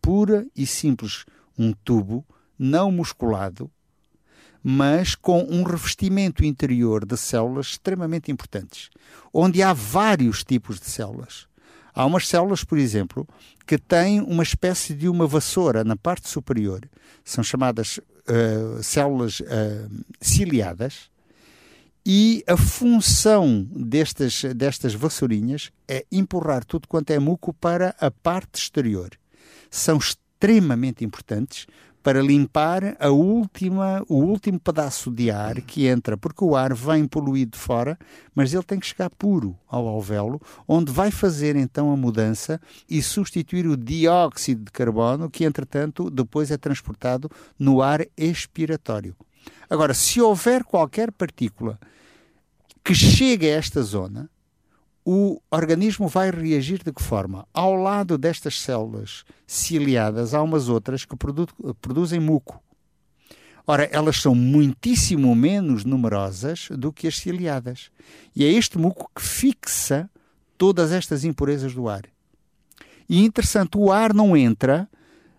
pura 0.00 0.46
e 0.54 0.64
simples, 0.64 1.24
um 1.58 1.72
tubo 1.72 2.24
não 2.56 2.92
musculado, 2.92 3.68
mas 4.62 5.16
com 5.16 5.42
um 5.42 5.64
revestimento 5.64 6.44
interior 6.44 7.04
de 7.04 7.16
células 7.16 7.66
extremamente 7.66 8.30
importantes, 8.30 8.90
onde 9.32 9.60
há 9.60 9.72
vários 9.72 10.44
tipos 10.44 10.78
de 10.78 10.86
células. 10.86 11.48
Há 11.94 12.04
umas 12.04 12.26
células, 12.26 12.64
por 12.64 12.76
exemplo, 12.76 13.26
que 13.66 13.78
têm 13.78 14.20
uma 14.20 14.42
espécie 14.42 14.94
de 14.94 15.08
uma 15.08 15.26
vassoura 15.26 15.84
na 15.84 15.96
parte 15.96 16.28
superior. 16.28 16.80
São 17.24 17.44
chamadas 17.44 17.98
uh, 17.98 18.82
células 18.82 19.40
uh, 19.40 20.04
ciliadas. 20.20 21.08
E 22.04 22.44
a 22.46 22.56
função 22.56 23.66
destas, 23.70 24.42
destas 24.54 24.92
vassourinhas 24.92 25.70
é 25.88 26.04
empurrar 26.12 26.64
tudo 26.64 26.86
quanto 26.86 27.10
é 27.10 27.18
muco 27.18 27.54
para 27.54 27.94
a 27.98 28.10
parte 28.10 28.60
exterior. 28.60 29.10
São 29.70 29.96
extremamente 29.96 31.04
importantes 31.04 31.66
para 32.04 32.20
limpar 32.20 32.94
a 33.00 33.08
última, 33.08 34.04
o 34.10 34.16
último 34.16 34.60
pedaço 34.60 35.10
de 35.10 35.30
ar 35.30 35.62
que 35.62 35.86
entra, 35.86 36.18
porque 36.18 36.44
o 36.44 36.54
ar 36.54 36.74
vem 36.74 37.06
poluído 37.08 37.52
de 37.52 37.58
fora, 37.58 37.98
mas 38.34 38.52
ele 38.52 38.62
tem 38.62 38.78
que 38.78 38.86
chegar 38.86 39.08
puro 39.08 39.56
ao 39.66 39.88
alvéolo, 39.88 40.38
onde 40.68 40.92
vai 40.92 41.10
fazer 41.10 41.56
então 41.56 41.90
a 41.90 41.96
mudança 41.96 42.60
e 42.90 43.02
substituir 43.02 43.66
o 43.66 43.74
dióxido 43.74 44.64
de 44.64 44.70
carbono, 44.70 45.30
que 45.30 45.46
entretanto 45.46 46.10
depois 46.10 46.50
é 46.50 46.58
transportado 46.58 47.30
no 47.58 47.80
ar 47.80 48.06
expiratório. 48.18 49.16
Agora, 49.70 49.94
se 49.94 50.20
houver 50.20 50.62
qualquer 50.62 51.10
partícula 51.10 51.80
que 52.84 52.94
chegue 52.94 53.46
a 53.46 53.56
esta 53.56 53.80
zona, 53.82 54.28
o 55.04 55.40
organismo 55.50 56.08
vai 56.08 56.30
reagir 56.30 56.82
de 56.82 56.92
que 56.92 57.02
forma? 57.02 57.46
Ao 57.52 57.74
lado 57.74 58.16
destas 58.16 58.60
células 58.60 59.24
ciliadas, 59.46 60.32
há 60.32 60.42
umas 60.42 60.68
outras 60.68 61.04
que 61.04 61.14
produ 61.16 61.46
produzem 61.80 62.18
muco. 62.18 62.62
Ora, 63.66 63.84
elas 63.92 64.16
são 64.16 64.34
muitíssimo 64.34 65.34
menos 65.34 65.84
numerosas 65.84 66.68
do 66.70 66.92
que 66.92 67.06
as 67.06 67.16
ciliadas. 67.16 67.90
E 68.36 68.44
é 68.44 68.48
este 68.48 68.78
muco 68.78 69.10
que 69.14 69.22
fixa 69.22 70.08
todas 70.58 70.92
estas 70.92 71.24
impurezas 71.24 71.74
do 71.74 71.88
ar. 71.88 72.02
E 73.08 73.24
interessante, 73.24 73.76
o 73.76 73.90
ar 73.90 74.12
não 74.12 74.36
entra 74.36 74.88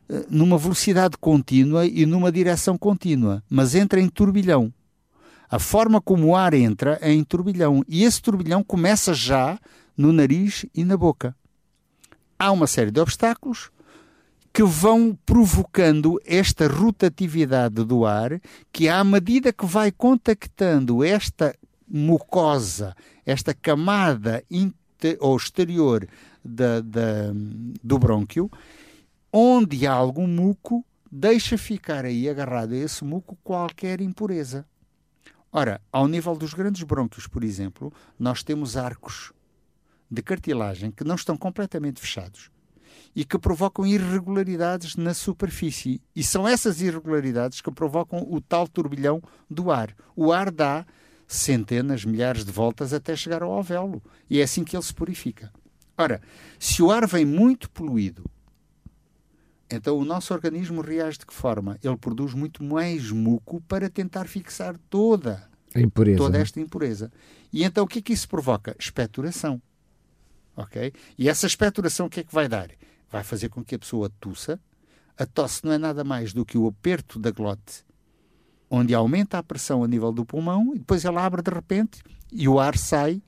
eh, 0.10 0.26
numa 0.30 0.58
velocidade 0.58 1.18
contínua 1.18 1.86
e 1.86 2.06
numa 2.06 2.32
direção 2.32 2.78
contínua, 2.78 3.44
mas 3.50 3.76
entra 3.76 4.00
em 4.00 4.10
turbilhão. 4.10 4.74
A 5.50 5.60
forma 5.60 6.02
como 6.02 6.28
o 6.28 6.36
ar 6.36 6.54
entra 6.54 6.98
é 7.02 7.12
em 7.12 7.24
turbilhão 7.24 7.84
e 7.88 8.04
esse 8.04 8.22
turbilhão 8.22 8.64
começa 8.64 9.14
já 9.14 9.60
no 9.98 10.12
nariz 10.12 10.66
e 10.74 10.84
na 10.84 10.98
boca. 10.98 11.36
há 12.38 12.52
uma 12.52 12.68
série 12.68 12.92
de 12.92 13.00
obstáculos 13.00 13.72
que 14.52 14.64
vão 14.64 15.18
provocando 15.26 16.20
esta 16.26 16.66
rotatividade 16.68 17.84
do 17.84 18.06
ar, 18.06 18.40
que 18.72 18.88
à 18.88 19.04
medida 19.04 19.52
que 19.52 19.66
vai 19.66 19.92
contactando 19.92 21.04
esta 21.04 21.54
mucosa, 21.86 22.96
esta 23.26 23.54
camada 23.54 24.42
ou 25.20 25.36
exterior 25.36 26.08
da, 26.44 26.80
da, 26.80 27.34
do 27.84 28.00
brônquio, 28.00 28.50
onde 29.32 29.86
há 29.86 29.92
algum 29.92 30.26
muco, 30.26 30.86
deixa 31.12 31.58
ficar 31.58 32.06
aí 32.06 32.30
agarrado 32.30 32.74
a 32.74 32.78
esse 32.78 33.04
muco 33.04 33.38
qualquer 33.44 34.00
impureza. 34.00 34.66
Ora, 35.58 35.80
ao 35.90 36.06
nível 36.06 36.36
dos 36.36 36.54
grandes 36.54 36.84
brônquios, 36.84 37.28
por 37.28 37.42
exemplo, 37.42 37.90
nós 38.20 38.44
temos 38.44 38.76
arcos 38.76 39.32
de 40.12 40.22
cartilagem 40.22 40.92
que 40.92 41.06
não 41.06 41.16
estão 41.16 41.38
completamente 41.38 42.02
fechados 42.02 42.52
e 43.16 43.24
que 43.24 43.40
provocam 43.40 43.88
irregularidades 43.88 44.98
na 44.98 45.14
superfície. 45.14 46.02
E 46.14 46.22
são 46.22 46.46
essas 46.46 46.82
irregularidades 46.82 47.62
que 47.62 47.72
provocam 47.72 48.28
o 48.30 48.42
tal 48.42 48.68
turbilhão 48.68 49.22
do 49.50 49.72
ar. 49.72 49.96
O 50.14 50.34
ar 50.34 50.52
dá 50.52 50.86
centenas, 51.26 52.04
milhares 52.04 52.44
de 52.44 52.52
voltas 52.52 52.92
até 52.92 53.16
chegar 53.16 53.42
ao 53.42 53.54
alvéolo. 53.54 54.04
E 54.30 54.42
é 54.42 54.44
assim 54.44 54.62
que 54.62 54.76
ele 54.76 54.84
se 54.84 54.94
purifica. 54.94 55.54
Ora, 55.98 56.22
se 56.60 56.84
o 56.84 56.92
ar 56.92 57.08
vem 57.08 57.24
muito 57.24 57.70
poluído, 57.70 58.30
então 59.70 59.98
o 59.98 60.06
nosso 60.06 60.34
organismo 60.34 60.82
reage 60.82 61.20
de 61.20 61.26
que 61.26 61.34
forma? 61.34 61.78
Ele 61.84 61.98
produz 61.98 62.34
muito 62.34 62.64
mais 62.64 63.12
muco 63.12 63.62
para 63.62 63.90
tentar 63.90 64.26
fixar 64.26 64.78
toda, 64.90 65.50
impureza, 65.76 66.18
toda 66.18 66.38
né? 66.38 66.44
esta 66.44 66.60
impureza. 66.60 67.12
E 67.52 67.64
então 67.64 67.84
o 67.84 67.88
que 67.88 68.00
é 68.00 68.02
que 68.02 68.14
isso 68.14 68.28
provoca? 68.28 68.76
Expectoração. 68.80 69.62
Ok? 70.56 70.94
E 71.18 71.28
essa 71.28 71.48
expectoração 71.48 72.06
o 72.06 72.10
que 72.10 72.22
é 72.22 72.24
que 72.24 72.34
vai 72.34 72.48
dar? 72.48 72.70
vai 73.16 73.24
fazer 73.24 73.50
com 73.50 73.64
que 73.64 73.76
a 73.76 73.80
pessoa 73.80 74.12
tussa. 74.20 74.60
A 75.18 75.26
tosse 75.26 75.64
não 75.64 75.72
é 75.72 75.78
nada 75.78 76.04
mais 76.04 76.34
do 76.34 76.46
que 76.46 76.58
o 76.58 76.68
aperto 76.68 77.18
da 77.18 77.32
glote, 77.32 77.86
onde 78.70 78.94
aumenta 78.94 79.38
a 79.38 79.44
pressão 79.44 79.84
a 79.84 79.88
nível 79.88 80.12
do 80.12 80.26
pulmão 80.26 80.74
e 80.76 80.80
depois 80.80 81.06
ela 81.06 81.26
abre 81.26 81.42
de 81.42 81.52
repente 81.52 82.04
e 82.32 82.48
o 82.50 82.60
ar 82.60 82.78
sai 82.78 83.22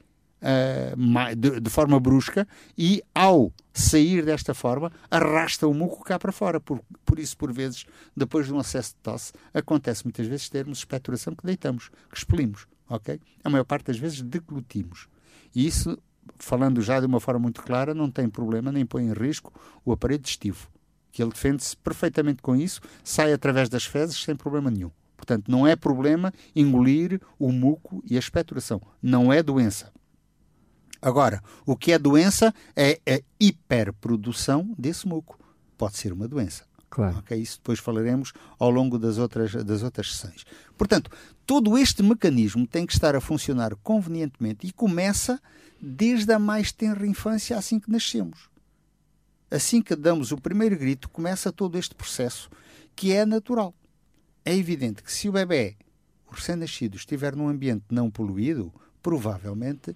de, 1.35 1.59
de, 1.59 1.69
forma 1.69 1.99
brusca 1.99 2.47
e 2.77 3.01
ao 3.13 3.51
sair 3.73 4.23
desta 4.23 4.53
forma 4.53 4.91
arrasta 5.09 5.67
o 5.67 5.73
muco 5.73 6.03
cá 6.03 6.19
para 6.19 6.31
fora. 6.31 6.59
Por, 6.59 6.81
por 7.05 7.19
isso, 7.19 7.35
por 7.37 7.51
vezes, 7.51 7.85
depois 8.15 8.45
de 8.45 8.53
um 8.53 8.59
acesso 8.59 8.91
de 8.91 9.01
tosse, 9.01 9.33
acontece 9.53 10.05
muitas 10.05 10.27
vezes 10.27 10.49
termos 10.49 10.79
expectoração 10.79 11.35
que 11.35 11.45
deitamos, 11.45 11.89
que 12.09 12.17
expelimos. 12.17 12.67
ok? 12.89 13.19
A 13.43 13.49
maior 13.49 13.65
parte 13.65 13.87
das 13.87 13.97
vezes 13.97 14.21
deglutimos. 14.21 15.07
E 15.55 15.65
isso 15.65 15.97
falando 16.37 16.81
já 16.81 16.99
de 16.99 17.05
uma 17.05 17.19
forma 17.19 17.39
muito 17.39 17.61
clara, 17.63 17.93
não 17.93 18.09
tem 18.09 18.29
problema 18.29 18.71
nem 18.71 18.85
põe 18.85 19.05
em 19.05 19.13
risco 19.13 19.53
o 19.85 19.91
aparelho 19.91 20.21
digestivo, 20.21 20.67
que 21.11 21.21
ele 21.21 21.31
defende-se 21.31 21.75
perfeitamente 21.77 22.41
com 22.41 22.55
isso, 22.55 22.81
sai 23.03 23.33
através 23.33 23.69
das 23.69 23.85
fezes 23.85 24.21
sem 24.21 24.35
problema 24.35 24.69
nenhum. 24.69 24.91
Portanto, 25.15 25.49
não 25.49 25.65
é 25.65 25.75
problema 25.75 26.31
engolir 26.55 27.19
o 27.39 27.51
muco 27.51 28.03
e 28.07 28.15
a 28.15 28.19
expectoração. 28.19 28.79
Não 29.01 29.33
é 29.33 29.41
doença. 29.41 29.91
Agora, 31.01 31.41
o 31.65 31.75
que 31.75 31.91
é 31.91 31.99
doença 31.99 32.53
é 32.75 32.99
a 33.07 33.21
hiperprodução 33.39 34.73
desse 34.77 35.07
muco. 35.07 35.39
Pode 35.77 35.97
ser 35.97 36.11
uma 36.13 36.27
doença. 36.27 36.65
Claro. 36.89 37.17
Okay? 37.19 37.39
Isso 37.39 37.57
depois 37.57 37.79
falaremos 37.79 38.33
ao 38.57 38.69
longo 38.69 38.97
das 38.97 39.17
outras, 39.17 39.53
das 39.63 39.83
outras 39.83 40.11
sessões. 40.11 40.45
Portanto, 40.77 41.11
todo 41.45 41.77
este 41.77 42.01
mecanismo 42.01 42.65
tem 42.65 42.85
que 42.85 42.93
estar 42.93 43.15
a 43.15 43.21
funcionar 43.21 43.75
convenientemente 43.77 44.65
e 44.65 44.71
começa 44.71 45.41
desde 45.79 46.31
a 46.33 46.39
mais 46.39 46.71
tenra 46.71 47.05
infância, 47.05 47.57
assim 47.57 47.79
que 47.79 47.91
nascemos. 47.91 48.49
Assim 49.49 49.81
que 49.81 49.95
damos 49.95 50.31
o 50.31 50.37
primeiro 50.37 50.77
grito, 50.77 51.09
começa 51.09 51.51
todo 51.51 51.77
este 51.77 51.95
processo 51.95 52.49
que 52.95 53.13
é 53.13 53.25
natural. 53.25 53.73
É 54.43 54.55
evidente 54.55 55.03
que 55.03 55.11
se 55.11 55.29
o 55.29 55.31
bebê, 55.31 55.77
o 56.27 56.33
recém-nascido, 56.33 56.97
estiver 56.97 57.35
num 57.35 57.47
ambiente 57.47 57.85
não 57.89 58.09
poluído, 58.09 58.73
provavelmente 59.01 59.95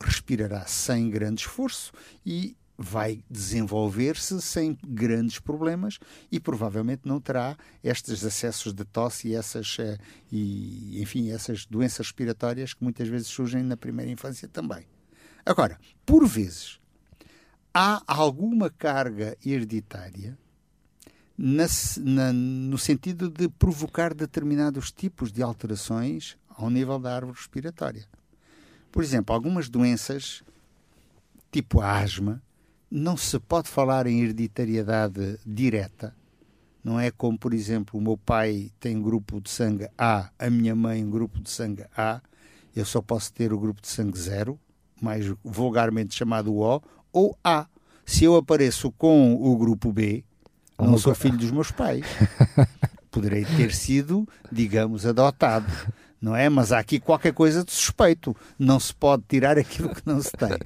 respirará 0.00 0.66
sem 0.66 1.10
grande 1.10 1.42
esforço 1.42 1.92
e 2.24 2.56
vai 2.78 3.24
desenvolver-se 3.30 4.40
sem 4.42 4.78
grandes 4.86 5.38
problemas 5.38 5.98
e 6.30 6.38
provavelmente 6.38 7.02
não 7.06 7.20
terá 7.20 7.56
estes 7.82 8.22
acessos 8.24 8.74
de 8.74 8.84
tosse 8.84 9.28
e 9.28 9.34
essas 9.34 9.78
eh, 9.78 9.96
e 10.30 11.00
enfim 11.00 11.30
essas 11.30 11.64
doenças 11.64 12.06
respiratórias 12.06 12.74
que 12.74 12.84
muitas 12.84 13.08
vezes 13.08 13.28
surgem 13.28 13.62
na 13.62 13.76
primeira 13.76 14.10
infância 14.10 14.46
também. 14.46 14.86
Agora, 15.44 15.78
por 16.04 16.26
vezes 16.26 16.78
há 17.72 18.02
alguma 18.06 18.68
carga 18.68 19.36
hereditária 19.44 20.36
na, 21.36 21.66
na, 21.98 22.32
no 22.32 22.78
sentido 22.78 23.30
de 23.30 23.48
provocar 23.48 24.14
determinados 24.14 24.90
tipos 24.90 25.30
de 25.30 25.42
alterações 25.42 26.36
ao 26.48 26.70
nível 26.70 26.98
da 26.98 27.14
árvore 27.14 27.36
respiratória. 27.38 28.06
Por 28.96 29.04
exemplo, 29.04 29.34
algumas 29.34 29.68
doenças, 29.68 30.42
tipo 31.52 31.82
a 31.82 31.98
asma, 31.98 32.42
não 32.90 33.14
se 33.14 33.38
pode 33.38 33.68
falar 33.68 34.06
em 34.06 34.22
hereditariedade 34.22 35.38
direta. 35.44 36.16
Não 36.82 36.98
é 36.98 37.10
como, 37.10 37.38
por 37.38 37.52
exemplo, 37.52 38.00
o 38.00 38.02
meu 38.02 38.16
pai 38.16 38.72
tem 38.80 39.02
grupo 39.02 39.38
de 39.38 39.50
sangue 39.50 39.86
A, 39.98 40.30
a 40.38 40.48
minha 40.48 40.74
mãe 40.74 41.06
grupo 41.06 41.42
de 41.42 41.50
sangue 41.50 41.84
A, 41.94 42.22
eu 42.74 42.86
só 42.86 43.02
posso 43.02 43.34
ter 43.34 43.52
o 43.52 43.58
grupo 43.58 43.82
de 43.82 43.88
sangue 43.88 44.18
zero, 44.18 44.58
mais 44.98 45.26
vulgarmente 45.44 46.14
chamado 46.14 46.56
O, 46.56 46.80
ou 47.12 47.38
A. 47.44 47.66
Se 48.06 48.24
eu 48.24 48.34
apareço 48.34 48.90
com 48.92 49.34
o 49.34 49.58
grupo 49.58 49.92
B, 49.92 50.24
não 50.78 50.96
sou 50.96 51.14
filho 51.14 51.36
dos 51.36 51.50
meus 51.50 51.70
pais. 51.70 52.06
Poderei 53.12 53.44
ter 53.44 53.74
sido, 53.74 54.26
digamos, 54.50 55.04
adotado 55.04 55.70
não 56.26 56.34
é? 56.34 56.48
Mas 56.48 56.72
há 56.72 56.80
aqui 56.80 56.98
qualquer 56.98 57.32
coisa 57.32 57.64
de 57.64 57.70
suspeito. 57.70 58.36
Não 58.58 58.80
se 58.80 58.92
pode 58.92 59.22
tirar 59.28 59.56
aquilo 59.56 59.94
que 59.94 60.02
não 60.04 60.20
se 60.20 60.32
tem. 60.32 60.58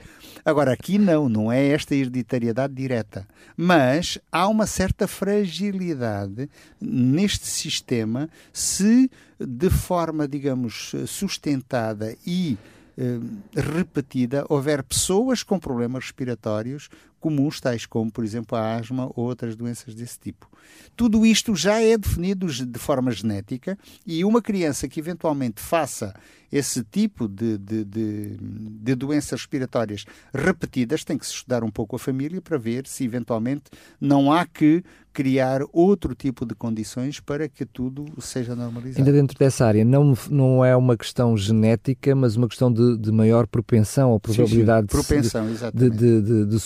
Agora, 0.42 0.72
aqui 0.72 0.96
não, 0.96 1.28
não 1.28 1.52
é 1.52 1.68
esta 1.68 1.94
hereditariedade 1.94 2.72
direta. 2.72 3.28
Mas 3.54 4.18
há 4.32 4.48
uma 4.48 4.66
certa 4.66 5.06
fragilidade 5.06 6.48
neste 6.80 7.46
sistema 7.46 8.30
se, 8.50 9.10
de 9.38 9.68
forma, 9.68 10.26
digamos, 10.26 10.94
sustentada 11.06 12.16
e 12.26 12.56
eh, 12.96 13.20
repetida, 13.54 14.46
houver 14.48 14.82
pessoas 14.82 15.42
com 15.42 15.58
problemas 15.58 16.04
respiratórios 16.04 16.88
comuns, 17.20 17.60
tais 17.60 17.86
como, 17.86 18.10
por 18.10 18.24
exemplo, 18.24 18.56
a 18.56 18.76
asma 18.76 19.10
ou 19.14 19.26
outras 19.26 19.54
doenças 19.54 19.94
desse 19.94 20.18
tipo. 20.18 20.48
Tudo 20.96 21.24
isto 21.24 21.54
já 21.54 21.80
é 21.80 21.96
definido 21.96 22.46
de 22.46 22.78
forma 22.78 23.10
genética 23.10 23.78
e 24.06 24.24
uma 24.24 24.42
criança 24.42 24.88
que 24.88 24.98
eventualmente 24.98 25.60
faça 25.60 26.14
esse 26.52 26.82
tipo 26.82 27.28
de, 27.28 27.56
de, 27.56 27.84
de, 27.84 28.36
de, 28.36 28.94
doenças 28.96 29.40
respiratórias 29.40 30.04
repetidas, 30.34 31.04
tem 31.04 31.16
que 31.16 31.24
se 31.24 31.32
estudar 31.32 31.62
um 31.62 31.70
pouco 31.70 31.94
a 31.94 31.98
família 31.98 32.40
para 32.40 32.58
ver 32.58 32.86
se 32.86 33.04
eventualmente 33.04 33.64
não 34.00 34.32
há 34.32 34.44
que 34.44 34.82
criar 35.12 35.60
outro 35.72 36.14
tipo 36.14 36.44
de 36.46 36.54
condições 36.54 37.20
para 37.20 37.48
que 37.48 37.64
tudo 37.64 38.04
seja 38.20 38.54
normalizado. 38.54 39.00
Ainda 39.00 39.12
dentro 39.12 39.38
dessa 39.38 39.66
área, 39.66 39.84
não, 39.84 40.16
não 40.28 40.64
é 40.64 40.76
uma 40.76 40.96
questão 40.96 41.36
genética, 41.36 42.14
mas 42.14 42.36
uma 42.36 42.48
questão 42.48 42.72
de, 42.72 42.96
de 42.96 43.12
maior 43.12 43.46
propensão 43.46 44.10
ou 44.10 44.20
probabilidade 44.20 44.86
sim, 44.90 45.02
sim. 45.02 45.06
Propensão, 45.06 45.46
de, 45.72 45.90
de, 45.90 46.22
de, 46.22 46.46
de, 46.46 46.60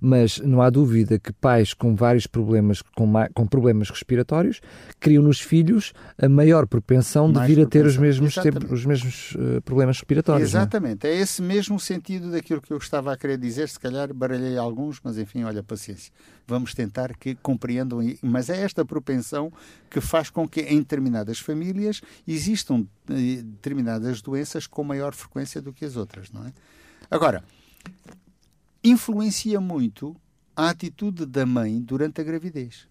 mas 0.00 0.38
não 0.38 0.62
há 0.62 0.70
dúvida 0.70 1.18
que 1.18 1.32
pais 1.32 1.74
com 1.74 1.94
vários 1.94 2.26
problemas, 2.26 2.82
com, 2.82 3.12
com 3.34 3.46
problemas 3.46 3.90
respiratórios, 3.90 4.60
criam 5.00 5.22
nos 5.22 5.40
filhos 5.40 5.92
a 6.20 6.28
maior 6.28 6.66
propensão 6.66 7.28
Mais 7.28 7.46
de 7.46 7.54
vir 7.54 7.62
propensão. 7.62 7.80
a 7.80 7.84
ter 7.84 7.88
os 7.88 7.96
mesmos, 7.96 8.34
sempre, 8.34 8.72
os 8.72 8.84
mesmos 8.84 9.34
uh, 9.34 9.62
problemas 9.62 9.98
respiratórios. 9.98 10.54
É? 10.54 10.58
Exatamente, 10.58 11.06
é? 11.06 11.10
é 11.10 11.20
esse 11.20 11.42
mesmo 11.42 11.78
sentido 11.78 12.30
daquilo 12.30 12.60
que 12.60 12.72
eu 12.72 12.78
estava 12.78 13.12
a 13.12 13.16
querer 13.16 13.38
dizer, 13.38 13.68
se 13.68 13.78
calhar 13.78 14.12
baralhei 14.12 14.56
alguns, 14.56 15.00
mas 15.02 15.18
enfim, 15.18 15.44
olha, 15.44 15.62
paciência. 15.62 16.12
Vamos 16.46 16.74
tentar 16.74 17.14
que 17.16 17.34
compreendam, 17.36 18.00
mas 18.22 18.48
é 18.48 18.62
esta 18.62 18.84
propensão 18.84 19.52
que 19.90 20.00
faz 20.00 20.30
com 20.30 20.48
que 20.48 20.62
em 20.62 20.78
determinadas 20.78 21.38
famílias 21.38 22.00
existam 22.26 22.86
eh, 23.10 23.42
determinadas 23.42 24.22
doenças 24.22 24.66
com 24.66 24.82
maior 24.82 25.14
frequência 25.14 25.60
do 25.60 25.72
que 25.72 25.84
as 25.84 25.96
outras, 25.96 26.30
não 26.30 26.46
é? 26.46 26.52
Agora, 27.10 27.42
influencia 28.88 29.60
muito 29.60 30.16
a 30.56 30.70
atitude 30.70 31.24
da 31.24 31.46
mãe 31.46 31.80
durante 31.80 32.20
a 32.20 32.24
gravidez. 32.24 32.88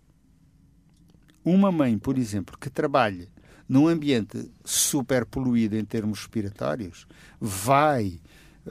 Uma 1.44 1.72
mãe, 1.72 1.98
por 1.98 2.18
exemplo, 2.18 2.58
que 2.58 2.70
trabalhe 2.70 3.30
num 3.68 3.88
ambiente 3.88 4.50
super 4.64 5.26
poluído 5.26 5.78
em 5.78 5.84
termos 5.84 6.20
respiratórios, 6.20 7.06
vai 7.40 8.22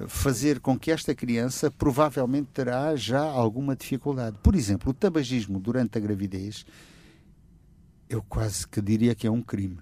fazer 0.09 0.61
com 0.61 0.79
que 0.79 0.91
esta 0.91 1.15
criança 1.15 1.71
provavelmente 1.71 2.49
terá 2.53 2.95
já 2.97 3.21
alguma 3.21 3.75
dificuldade. 3.75 4.39
Por 4.43 4.55
exemplo, 4.55 4.91
o 4.91 4.95
tabagismo 4.95 5.59
durante 5.59 5.97
a 5.97 6.01
gravidez, 6.01 6.67
eu 8.09 8.23
quase 8.23 8.67
que 8.67 8.81
diria 8.81 9.15
que 9.15 9.27
é 9.27 9.31
um 9.31 9.43
crime. 9.43 9.79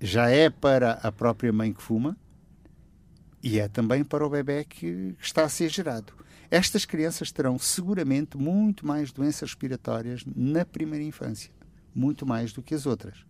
Já 0.00 0.28
é 0.28 0.50
para 0.50 0.92
a 0.94 1.12
própria 1.12 1.52
mãe 1.52 1.72
que 1.72 1.82
fuma, 1.82 2.16
e 3.42 3.58
é 3.58 3.66
também 3.68 4.04
para 4.04 4.24
o 4.24 4.30
bebê 4.30 4.64
que 4.64 5.14
está 5.20 5.44
a 5.44 5.48
ser 5.48 5.68
gerado. 5.68 6.12
Estas 6.50 6.84
crianças 6.84 7.32
terão 7.32 7.58
seguramente 7.58 8.36
muito 8.36 8.86
mais 8.86 9.10
doenças 9.10 9.50
respiratórias 9.50 10.22
na 10.36 10.64
primeira 10.64 11.04
infância, 11.04 11.50
muito 11.94 12.24
mais 12.26 12.52
do 12.52 12.62
que 12.62 12.74
as 12.74 12.86
outras. 12.86 13.24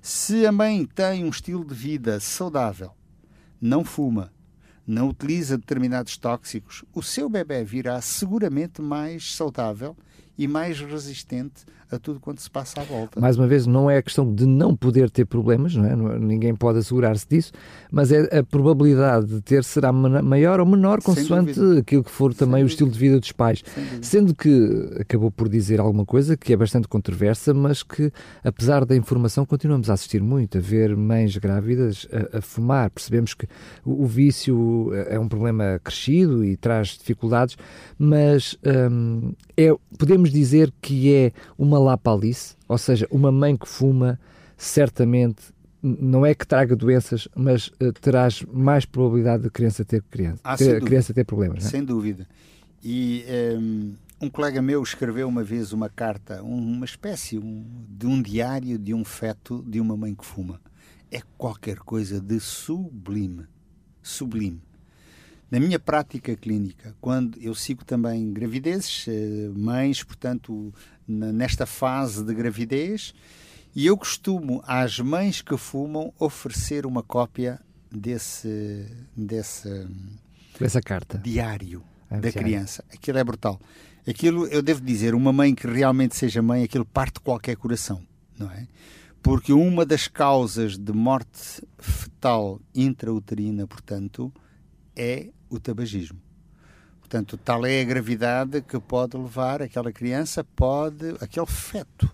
Se 0.00 0.46
a 0.46 0.52
mãe 0.52 0.86
tem 0.86 1.24
um 1.24 1.28
estilo 1.28 1.64
de 1.64 1.74
vida 1.74 2.18
saudável, 2.20 2.92
não 3.60 3.84
fuma, 3.84 4.32
não 4.86 5.10
utiliza 5.10 5.58
determinados 5.58 6.16
tóxicos, 6.16 6.84
o 6.94 7.02
seu 7.02 7.28
bebê 7.28 7.62
virá 7.62 8.00
seguramente 8.00 8.80
mais 8.80 9.34
saudável 9.34 9.96
e 10.38 10.48
mais 10.48 10.80
resistente 10.80 11.66
a 11.90 11.98
tudo 11.98 12.20
quanto 12.20 12.42
se 12.42 12.50
passa 12.50 12.80
à 12.80 12.84
volta. 12.84 13.20
Mais 13.20 13.36
uma 13.36 13.46
vez, 13.46 13.66
não 13.66 13.90
é 13.90 13.98
a 13.98 14.02
questão 14.02 14.32
de 14.32 14.46
não 14.46 14.76
poder 14.76 15.10
ter 15.10 15.24
problemas, 15.24 15.74
não 15.74 15.86
é? 15.86 16.18
Ninguém 16.18 16.54
pode 16.54 16.78
assegurar-se 16.78 17.26
disso, 17.28 17.52
mas 17.90 18.12
é 18.12 18.38
a 18.38 18.42
probabilidade 18.42 19.26
de 19.26 19.40
ter 19.40 19.64
será 19.64 19.92
maior 19.92 20.60
ou 20.60 20.66
menor 20.66 21.02
consoante 21.02 21.58
aquilo 21.78 22.04
que 22.04 22.10
for 22.10 22.34
também 22.34 22.56
Sem 22.56 22.64
o 22.64 22.68
dúvida. 22.68 22.72
estilo 22.72 22.90
de 22.90 22.98
vida 22.98 23.20
dos 23.20 23.32
pais. 23.32 23.62
Sendo 24.02 24.34
que 24.34 24.90
acabou 25.00 25.30
por 25.30 25.48
dizer 25.48 25.80
alguma 25.80 26.04
coisa 26.04 26.36
que 26.36 26.52
é 26.52 26.56
bastante 26.56 26.88
controversa, 26.88 27.54
mas 27.54 27.82
que, 27.82 28.12
apesar 28.44 28.84
da 28.84 28.96
informação, 28.96 29.46
continuamos 29.46 29.88
a 29.88 29.94
assistir 29.94 30.22
muito, 30.22 30.58
a 30.58 30.60
ver 30.60 30.96
mães 30.96 31.36
grávidas 31.36 32.06
a, 32.32 32.38
a 32.38 32.40
fumar. 32.40 32.90
Percebemos 32.90 33.34
que 33.34 33.46
o, 33.84 34.04
o, 34.04 34.06
vício 34.06 34.90
é 35.08 35.18
um 35.18 35.28
problema 35.28 35.80
crescido 35.82 36.44
e 36.44 36.56
traz 36.56 36.88
dificuldades, 36.88 37.56
mas 37.98 38.58
hum, 38.90 39.32
é, 39.56 39.74
podemos 39.98 40.30
dizer 40.30 40.72
que 40.80 41.14
é 41.14 41.32
uma 41.56 41.77
uma 41.78 41.90
lapalice, 41.90 42.56
ou 42.66 42.76
seja, 42.76 43.06
uma 43.10 43.30
mãe 43.30 43.56
que 43.56 43.68
fuma, 43.68 44.18
certamente 44.56 45.52
não 45.80 46.26
é 46.26 46.34
que 46.34 46.46
traga 46.46 46.74
doenças, 46.74 47.28
mas 47.36 47.68
uh, 47.68 47.92
terás 48.00 48.42
mais 48.52 48.84
probabilidade 48.84 49.44
de 49.44 49.50
criança 49.50 49.84
ter 49.84 50.02
criança, 50.10 50.40
ah, 50.42 50.56
ter, 50.56 50.82
criança 50.82 51.14
ter 51.14 51.24
problemas. 51.24 51.64
Sem 51.64 51.84
dúvida. 51.84 52.26
E 52.82 53.24
um, 53.26 53.32
ehm, 53.32 53.92
um, 54.20 54.28
colega 54.28 54.60
meu 54.60 54.82
escreveu 54.82 55.28
uma 55.28 55.44
vez 55.44 55.72
uma 55.72 55.88
carta, 55.88 56.42
uma 56.42 56.84
espécie 56.84 57.38
um, 57.38 57.64
de 57.88 58.06
um 58.06 58.20
diário 58.20 58.76
de 58.76 58.92
um 58.92 59.04
feto 59.04 59.64
de 59.66 59.80
uma 59.80 59.96
mãe 59.96 60.14
que 60.14 60.26
fuma. 60.26 60.60
É 61.10 61.20
qualquer 61.36 61.78
coisa 61.78 62.20
de 62.20 62.40
sublime. 62.40 63.46
Sublime. 64.02 64.60
Na 65.50 65.58
minha 65.58 65.78
prática 65.78 66.36
clínica, 66.36 66.94
quando 67.00 67.38
eu 67.40 67.54
sigo 67.54 67.82
também 67.82 68.30
gravidezes, 68.32 69.06
eh, 69.08 69.50
mães, 69.56 70.04
portanto, 70.04 70.74
nesta 71.08 71.64
fase 71.64 72.22
de 72.22 72.34
gravidez, 72.34 73.14
e 73.74 73.86
eu 73.86 73.96
costumo 73.96 74.62
às 74.66 74.98
mães 75.00 75.40
que 75.40 75.56
fumam 75.56 76.12
oferecer 76.18 76.84
uma 76.84 77.02
cópia 77.02 77.60
desse 77.90 78.86
desse 79.16 79.88
essa 80.60 80.82
carta 80.82 81.16
diário 81.18 81.82
é 82.10 82.20
da 82.20 82.30
criança. 82.30 82.84
Aquilo 82.92 83.18
é 83.18 83.24
brutal. 83.24 83.60
Aquilo 84.06 84.46
eu 84.46 84.62
devo 84.62 84.80
dizer, 84.80 85.14
uma 85.14 85.32
mãe 85.32 85.54
que 85.54 85.66
realmente 85.66 86.16
seja 86.16 86.42
mãe, 86.42 86.64
aquilo 86.64 86.84
parte 86.84 87.20
qualquer 87.20 87.56
coração, 87.56 88.02
não 88.38 88.50
é? 88.50 88.66
Porque 89.22 89.52
uma 89.52 89.84
das 89.84 90.08
causas 90.08 90.78
de 90.78 90.92
morte 90.92 91.62
fetal 91.78 92.60
intrauterina, 92.74 93.66
portanto, 93.66 94.32
é 94.96 95.28
o 95.50 95.58
tabagismo. 95.58 96.20
Portanto, 97.08 97.38
tal 97.38 97.64
é 97.64 97.80
a 97.80 97.84
gravidade 97.84 98.60
que 98.60 98.78
pode 98.78 99.16
levar 99.16 99.62
aquela 99.62 99.90
criança, 99.90 100.44
pode, 100.44 101.16
aquele 101.22 101.46
feto, 101.46 102.06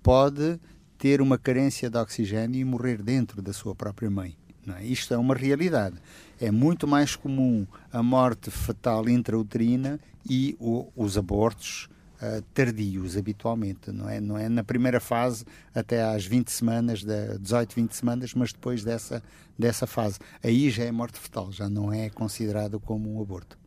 pode 0.00 0.60
ter 0.96 1.20
uma 1.20 1.36
carência 1.36 1.90
de 1.90 1.98
oxigênio 1.98 2.60
e 2.60 2.64
morrer 2.64 3.02
dentro 3.02 3.42
da 3.42 3.52
sua 3.52 3.74
própria 3.74 4.08
mãe. 4.08 4.36
É? 4.78 4.84
Isto 4.84 5.14
é 5.14 5.18
uma 5.18 5.34
realidade. 5.34 5.96
É 6.40 6.52
muito 6.52 6.86
mais 6.86 7.16
comum 7.16 7.66
a 7.92 8.04
morte 8.04 8.48
fetal 8.48 9.08
intrauterina 9.08 9.98
e 10.30 10.56
o, 10.60 10.92
os 10.94 11.18
abortos 11.18 11.88
uh, 12.22 12.40
tardios, 12.54 13.16
habitualmente. 13.16 13.90
Não 13.90 14.08
é? 14.08 14.20
não 14.20 14.38
é 14.38 14.48
na 14.48 14.62
primeira 14.62 15.00
fase, 15.00 15.44
até 15.74 16.04
às 16.04 16.24
20 16.24 16.52
semanas, 16.52 17.02
de 17.02 17.36
18, 17.40 17.74
20 17.74 17.92
semanas, 17.94 18.32
mas 18.32 18.52
depois 18.52 18.84
dessa, 18.84 19.20
dessa 19.58 19.88
fase. 19.88 20.20
Aí 20.40 20.70
já 20.70 20.84
é 20.84 20.92
morte 20.92 21.18
fetal, 21.18 21.50
já 21.50 21.68
não 21.68 21.92
é 21.92 22.08
considerado 22.10 22.78
como 22.78 23.12
um 23.12 23.20
aborto. 23.20 23.58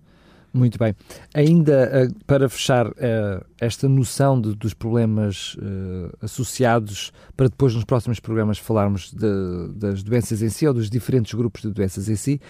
Muito 0.51 0.79
bem. 0.79 0.95
Ainda 1.33 2.09
uh, 2.09 2.25
para 2.25 2.49
fechar 2.49 2.87
uh, 2.87 3.45
esta 3.59 3.87
noção 3.87 4.39
de, 4.41 4.55
dos 4.55 4.73
problemas 4.73 5.55
uh, 5.55 6.11
associados, 6.21 7.11
para 7.37 7.47
depois 7.47 7.75
nos 7.75 7.83
próximos 7.83 8.19
programas 8.19 8.57
falarmos 8.57 9.13
de, 9.13 9.67
das 9.75 10.01
doenças 10.01 10.41
em 10.41 10.49
si 10.49 10.67
ou 10.67 10.73
dos 10.73 10.89
diferentes 10.89 11.33
grupos 11.35 11.61
de 11.61 11.69
doenças 11.69 12.09
em 12.09 12.15
si, 12.15 12.41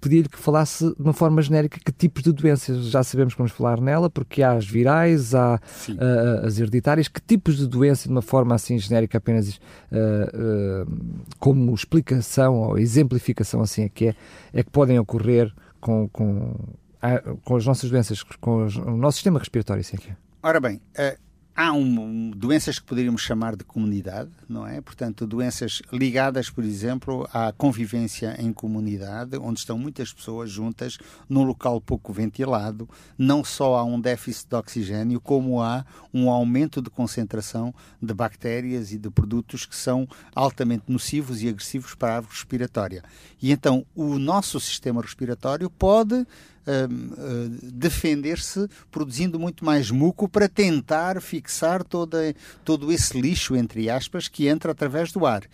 pedir-lhe 0.00 0.28
que 0.28 0.38
falasse 0.38 0.84
de 0.94 1.02
uma 1.02 1.12
forma 1.12 1.40
genérica 1.40 1.80
que 1.82 1.92
tipos 1.92 2.22
de 2.22 2.32
doenças. 2.32 2.86
Já 2.86 3.02
sabemos 3.02 3.34
que 3.34 3.38
vamos 3.38 3.52
falar 3.52 3.80
nela, 3.80 4.10
porque 4.10 4.42
há 4.42 4.52
as 4.52 4.66
virais, 4.66 5.34
há 5.34 5.58
as 6.44 6.58
hereditárias. 6.58 7.08
Que 7.08 7.20
tipos 7.20 7.56
de 7.56 7.66
doença, 7.66 8.08
de 8.08 8.12
uma 8.12 8.22
forma 8.22 8.54
assim 8.54 8.78
genérica, 8.78 9.18
apenas 9.18 9.60
como 11.38 11.74
explicação 11.74 12.60
ou 12.60 12.78
exemplificação 12.78 13.62
assim 13.62 13.84
é 13.84 13.88
que 13.88 14.08
é, 14.08 14.14
é 14.52 14.62
que 14.62 14.70
podem 14.70 14.98
ocorrer 14.98 15.52
com, 15.80 16.08
com 16.08 16.54
com 17.44 17.56
as 17.56 17.66
nossas 17.66 17.90
doenças, 17.90 18.22
com 18.22 18.66
o 18.66 18.96
nosso 18.96 19.16
sistema 19.16 19.38
respiratório, 19.38 19.82
sim. 19.82 19.96
Ora 20.42 20.60
bem, 20.60 20.76
uh, 20.76 21.18
há 21.54 21.72
um, 21.72 22.30
doenças 22.30 22.78
que 22.78 22.86
poderíamos 22.86 23.22
chamar 23.22 23.56
de 23.56 23.64
comunidade, 23.64 24.30
não 24.48 24.66
é? 24.66 24.80
Portanto, 24.80 25.26
doenças 25.26 25.82
ligadas, 25.92 26.48
por 26.48 26.64
exemplo, 26.64 27.28
à 27.32 27.52
convivência 27.52 28.36
em 28.38 28.52
comunidade, 28.52 29.36
onde 29.36 29.60
estão 29.60 29.78
muitas 29.78 30.12
pessoas 30.12 30.50
juntas 30.50 30.98
num 31.28 31.44
local 31.44 31.80
pouco 31.80 32.12
ventilado. 32.12 32.88
Não 33.18 33.44
só 33.44 33.76
há 33.76 33.84
um 33.84 34.00
déficit 34.00 34.48
de 34.48 34.56
oxigênio, 34.56 35.20
como 35.20 35.60
há 35.60 35.84
um 36.12 36.30
aumento 36.30 36.80
de 36.80 36.90
concentração 36.90 37.74
de 38.00 38.14
bactérias 38.14 38.92
e 38.92 38.98
de 38.98 39.10
produtos 39.10 39.66
que 39.66 39.76
são 39.76 40.08
altamente 40.34 40.84
nocivos 40.88 41.42
e 41.42 41.48
agressivos 41.48 41.94
para 41.94 42.18
a 42.18 42.20
respiratória. 42.20 43.02
E 43.40 43.52
então 43.52 43.84
o 43.94 44.18
nosso 44.18 44.58
sistema 44.58 45.02
respiratório 45.02 45.68
pode 45.68 46.26
uh, 46.66 47.48
defender-se 47.62 48.68
produzindo 48.90 49.38
muito 49.38 49.64
mais 49.64 49.90
muco 49.90 50.28
para 50.28 50.48
tentar 50.48 51.20
fixar 51.20 51.82
toda, 51.82 52.34
todo 52.64 52.92
esse 52.92 53.20
lixo, 53.20 53.56
entre 53.56 53.88
aspas, 53.90 54.28
que 54.28 54.46
entra 54.46 54.72
através 54.72 55.12
do 55.12 55.26
ar. 55.26 55.44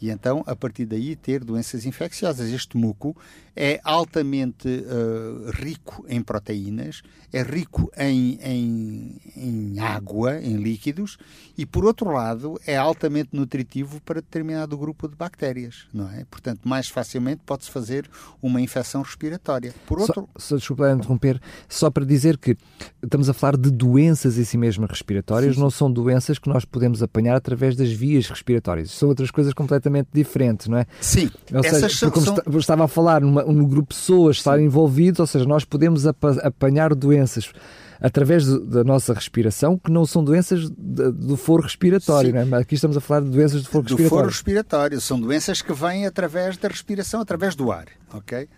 E 0.00 0.10
então, 0.10 0.44
a 0.46 0.54
partir 0.54 0.86
daí, 0.86 1.16
ter 1.16 1.42
doenças 1.42 1.84
infecciosas. 1.84 2.50
Este 2.50 2.76
muco 2.76 3.16
é 3.60 3.80
altamente 3.82 4.68
uh, 4.68 5.50
rico 5.50 6.06
em 6.08 6.22
proteínas, 6.22 7.02
é 7.32 7.42
rico 7.42 7.90
em, 7.98 8.38
em, 8.40 9.16
em, 9.36 9.80
água, 9.80 10.40
em 10.40 10.56
líquidos, 10.56 11.18
e 11.56 11.66
por 11.66 11.84
outro 11.84 12.12
lado 12.12 12.60
é 12.64 12.76
altamente 12.76 13.30
nutritivo 13.32 14.00
para 14.02 14.20
determinado 14.20 14.78
grupo 14.78 15.08
de 15.08 15.16
bactérias, 15.16 15.88
não 15.92 16.08
é? 16.08 16.24
Portanto, 16.30 16.68
mais 16.68 16.88
facilmente 16.88 17.42
pode-se 17.44 17.68
fazer 17.68 18.08
uma 18.40 18.60
infecção 18.60 19.02
respiratória. 19.02 19.74
Por 19.88 19.98
outro... 19.98 20.28
Só, 20.36 20.50
só 20.50 20.56
desculpa 20.56 20.92
interromper, 20.92 21.40
só 21.68 21.90
para 21.90 22.04
dizer 22.04 22.38
que 22.38 22.56
estamos 23.02 23.28
a 23.28 23.32
falar 23.34 23.56
de 23.56 23.72
doenças 23.72 24.38
em 24.38 24.44
si 24.44 24.56
mesmas 24.56 24.88
respiratórias, 24.88 25.54
sim, 25.54 25.56
sim. 25.56 25.60
não 25.60 25.70
são 25.70 25.90
doenças 25.90 26.38
que 26.38 26.48
nós 26.48 26.64
podemos 26.64 27.02
apanhar 27.02 27.34
através 27.34 27.74
das 27.74 27.90
vias 27.90 28.28
respiratórias. 28.28 28.92
São 28.92 29.08
outras 29.08 29.32
coisas 29.32 29.52
completamente 29.52 30.10
diferentes, 30.14 30.68
não 30.68 30.78
é? 30.78 30.86
Sim. 31.00 31.28
Ou 31.52 31.64
seja, 31.64 31.88
são, 31.88 32.10
como 32.12 32.24
são... 32.24 32.58
estava 32.58 32.84
a 32.84 32.88
falar 32.88 33.20
numa, 33.20 33.47
no 33.52 33.66
grupo 33.66 33.92
de 33.92 33.98
pessoas 33.98 34.36
estarem 34.36 34.66
envolvidos, 34.66 35.20
ou 35.20 35.26
seja, 35.26 35.44
nós 35.44 35.64
podemos 35.64 36.06
apanhar 36.06 36.94
doenças 36.94 37.52
através 38.00 38.46
da 38.46 38.84
nossa 38.84 39.12
respiração, 39.12 39.76
que 39.76 39.90
não 39.90 40.06
são 40.06 40.22
doenças 40.22 40.70
do 40.70 41.36
foro 41.36 41.62
respiratório, 41.62 42.32
né? 42.32 42.46
aqui 42.56 42.74
estamos 42.76 42.96
a 42.96 43.00
falar 43.00 43.22
de 43.22 43.30
doenças 43.30 43.62
do 43.62 43.68
foro 43.68 43.84
do 43.84 43.96
respiratório. 43.96 44.08
Do 44.08 44.10
foro 44.10 44.28
respiratório, 44.28 45.00
são 45.00 45.20
doenças 45.20 45.62
que 45.62 45.72
vêm 45.72 46.06
através 46.06 46.56
da 46.56 46.68
respiração, 46.68 47.20
através 47.20 47.54
do 47.54 47.72
ar, 47.72 47.86
ok? 48.12 48.48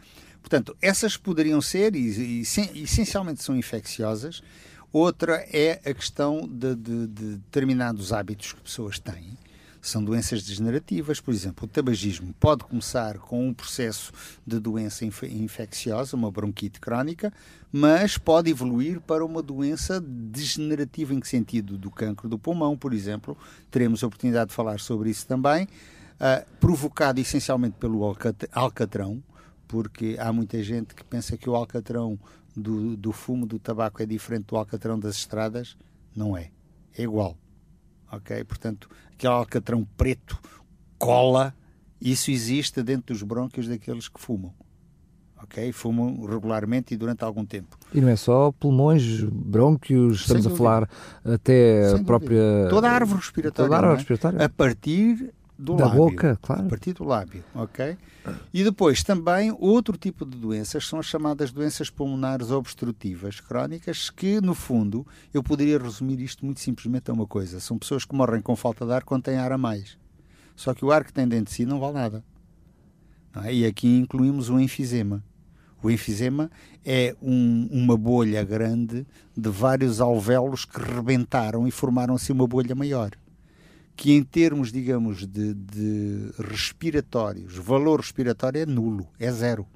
Portanto, 0.40 0.76
essas 0.80 1.16
poderiam 1.16 1.60
ser, 1.60 1.94
e, 1.94 2.42
e 2.74 2.82
essencialmente 2.82 3.42
são 3.42 3.56
infecciosas, 3.56 4.42
outra 4.92 5.44
é 5.52 5.80
a 5.84 5.94
questão 5.94 6.46
de, 6.46 6.74
de, 6.74 7.06
de 7.06 7.36
determinados 7.36 8.12
hábitos 8.12 8.52
que 8.52 8.60
pessoas 8.60 8.98
têm, 8.98 9.38
são 9.80 10.04
doenças 10.04 10.42
degenerativas, 10.42 11.20
por 11.20 11.32
exemplo, 11.32 11.64
o 11.64 11.68
tabagismo 11.68 12.34
pode 12.38 12.64
começar 12.64 13.18
com 13.18 13.48
um 13.48 13.54
processo 13.54 14.12
de 14.46 14.58
doença 14.58 15.04
infecciosa, 15.04 16.16
uma 16.16 16.30
bronquite 16.30 16.78
crónica, 16.78 17.32
mas 17.72 18.18
pode 18.18 18.50
evoluir 18.50 19.00
para 19.00 19.24
uma 19.24 19.42
doença 19.42 20.00
degenerativa 20.00 21.14
em 21.14 21.20
que 21.20 21.28
sentido? 21.28 21.78
Do 21.78 21.90
cancro 21.90 22.28
do 22.28 22.38
pulmão, 22.38 22.76
por 22.76 22.92
exemplo. 22.92 23.36
Teremos 23.70 24.04
a 24.04 24.06
oportunidade 24.06 24.50
de 24.50 24.54
falar 24.54 24.80
sobre 24.80 25.08
isso 25.08 25.26
também, 25.26 25.64
uh, 25.64 26.46
provocado 26.58 27.18
essencialmente 27.18 27.76
pelo 27.78 28.02
alcatrão, 28.52 29.22
porque 29.66 30.16
há 30.18 30.32
muita 30.32 30.62
gente 30.62 30.94
que 30.94 31.04
pensa 31.04 31.38
que 31.38 31.48
o 31.48 31.54
alcatrão 31.54 32.18
do, 32.54 32.96
do 32.96 33.12
fumo 33.12 33.46
do 33.46 33.58
tabaco 33.58 34.02
é 34.02 34.06
diferente 34.06 34.46
do 34.46 34.56
alcatrão 34.56 34.98
das 34.98 35.16
estradas. 35.16 35.76
Não 36.14 36.36
é. 36.36 36.50
É 36.98 37.02
igual 37.02 37.36
ok? 38.10 38.44
Portanto, 38.44 38.88
aquele 39.12 39.32
alcatrão 39.32 39.86
preto 39.96 40.38
cola, 40.98 41.54
isso 42.00 42.30
existe 42.30 42.82
dentro 42.82 43.14
dos 43.14 43.22
brônquios 43.22 43.66
daqueles 43.66 44.08
que 44.08 44.20
fumam, 44.20 44.52
ok? 45.42 45.72
Fumam 45.72 46.24
regularmente 46.26 46.94
e 46.94 46.96
durante 46.96 47.24
algum 47.24 47.44
tempo. 47.44 47.78
E 47.94 48.00
não 48.00 48.08
é 48.08 48.16
só 48.16 48.52
pulmões, 48.52 49.22
brônquios, 49.22 50.20
estamos 50.20 50.46
a 50.46 50.50
falar 50.50 50.88
até 51.24 51.90
Sem 51.90 52.00
a 52.00 52.04
própria. 52.04 52.68
Toda 52.68 52.88
a 52.88 52.92
árvore 52.92 53.20
respiratória. 53.20 53.68
Toda 53.68 53.74
a 53.74 53.78
árvore 53.78 53.94
é? 53.94 53.98
respiratória. 53.98 54.44
A 54.44 54.48
partir 54.48 55.32
do 55.60 55.76
Da 55.76 55.84
lábio. 55.86 55.98
boca, 55.98 56.38
claro. 56.40 56.62
A 56.66 56.68
partir 56.68 56.92
do 56.94 57.04
lábio, 57.04 57.44
ok? 57.54 57.96
E 58.52 58.64
depois 58.64 59.02
também 59.02 59.54
outro 59.58 59.96
tipo 59.96 60.24
de 60.24 60.36
doenças 60.38 60.86
são 60.86 60.98
as 60.98 61.06
chamadas 61.06 61.52
doenças 61.52 61.90
pulmonares 61.90 62.50
obstrutivas 62.50 63.40
crónicas, 63.40 64.08
que 64.10 64.40
no 64.40 64.54
fundo 64.54 65.06
eu 65.34 65.42
poderia 65.42 65.78
resumir 65.78 66.20
isto 66.20 66.44
muito 66.44 66.60
simplesmente 66.60 67.10
a 67.10 67.14
uma 67.14 67.26
coisa: 67.26 67.60
são 67.60 67.78
pessoas 67.78 68.04
que 68.04 68.14
morrem 68.14 68.40
com 68.40 68.56
falta 68.56 68.84
de 68.86 68.92
ar 68.92 69.04
quando 69.04 69.24
têm 69.24 69.36
ar 69.36 69.52
a 69.52 69.58
mais. 69.58 69.98
Só 70.56 70.74
que 70.74 70.84
o 70.84 70.90
ar 70.90 71.04
que 71.04 71.12
tem 71.12 71.26
dentro 71.28 71.46
de 71.46 71.52
si 71.52 71.64
não 71.66 71.78
vale 71.80 71.94
nada. 71.94 72.24
Não 73.34 73.44
é? 73.44 73.54
E 73.54 73.64
aqui 73.66 73.88
incluímos 73.98 74.48
o 74.50 74.58
enfisema. 74.58 75.22
O 75.82 75.90
enfisema 75.90 76.50
é 76.84 77.16
um- 77.22 77.66
uma 77.70 77.96
bolha 77.96 78.44
grande 78.44 79.06
de 79.36 79.48
vários 79.48 80.00
alvéolos 80.00 80.64
que 80.66 80.78
rebentaram 80.78 81.66
e 81.66 81.70
formaram-se 81.70 82.30
uma 82.32 82.46
bolha 82.46 82.74
maior. 82.74 83.12
Que 84.00 84.12
em 84.12 84.22
termos, 84.22 84.72
digamos, 84.72 85.26
de, 85.26 85.52
de 85.52 86.30
respiratórios, 86.38 87.54
valor 87.56 88.00
respiratório 88.00 88.62
é 88.62 88.64
nulo, 88.64 89.06
é 89.18 89.30
zero. 89.30 89.66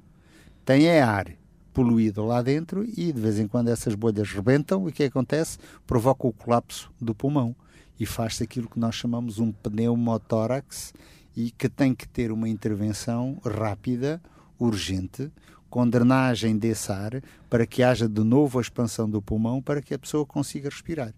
Tem 0.65 0.87
é 0.87 0.99
ar 0.99 1.31
poluído 1.71 2.25
lá 2.25 2.41
dentro 2.41 2.83
e 2.83 3.13
de 3.13 3.21
vez 3.21 3.37
em 3.37 3.47
quando 3.47 3.67
essas 3.67 3.93
bolhas 3.93 4.31
rebentam 4.31 4.87
e 4.87 4.89
o 4.89 4.91
que 4.91 5.03
acontece? 5.03 5.59
Provoca 5.85 6.25
o 6.25 6.33
colapso 6.33 6.91
do 6.99 7.13
pulmão 7.13 7.55
e 7.99 8.05
faz-se 8.07 8.41
aquilo 8.41 8.67
que 8.67 8.79
nós 8.79 8.95
chamamos 8.95 9.37
um 9.37 9.51
pneumotórax 9.51 10.91
e 11.37 11.51
que 11.51 11.69
tem 11.69 11.93
que 11.93 12.07
ter 12.07 12.31
uma 12.31 12.49
intervenção 12.49 13.39
rápida, 13.45 14.19
urgente, 14.57 15.31
com 15.69 15.87
drenagem 15.87 16.57
desse 16.57 16.91
ar 16.91 17.21
para 17.47 17.67
que 17.67 17.83
haja 17.83 18.09
de 18.09 18.23
novo 18.23 18.57
a 18.57 18.61
expansão 18.63 19.07
do 19.07 19.21
pulmão 19.21 19.61
para 19.61 19.83
que 19.83 19.93
a 19.93 19.99
pessoa 19.99 20.25
consiga 20.25 20.67
respirar. 20.67 21.13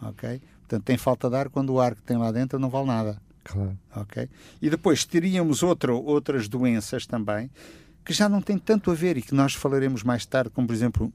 Ok? 0.00 0.40
Portanto, 0.74 0.86
tem 0.86 0.96
falta 0.96 1.30
de 1.30 1.36
ar 1.36 1.48
quando 1.48 1.70
o 1.72 1.80
ar 1.80 1.94
que 1.94 2.02
tem 2.02 2.16
lá 2.16 2.32
dentro 2.32 2.58
não 2.58 2.68
vale 2.68 2.86
nada. 2.86 3.20
Claro. 3.44 3.78
Ok? 3.94 4.28
E 4.60 4.68
depois 4.68 5.04
teríamos 5.04 5.62
outra, 5.62 5.92
outras 5.92 6.48
doenças 6.48 7.06
também 7.06 7.50
que 8.04 8.12
já 8.12 8.28
não 8.28 8.42
têm 8.42 8.58
tanto 8.58 8.90
a 8.90 8.94
ver 8.94 9.16
e 9.16 9.22
que 9.22 9.34
nós 9.34 9.54
falaremos 9.54 10.02
mais 10.02 10.26
tarde, 10.26 10.50
como 10.50 10.66
por 10.66 10.74
exemplo 10.74 11.12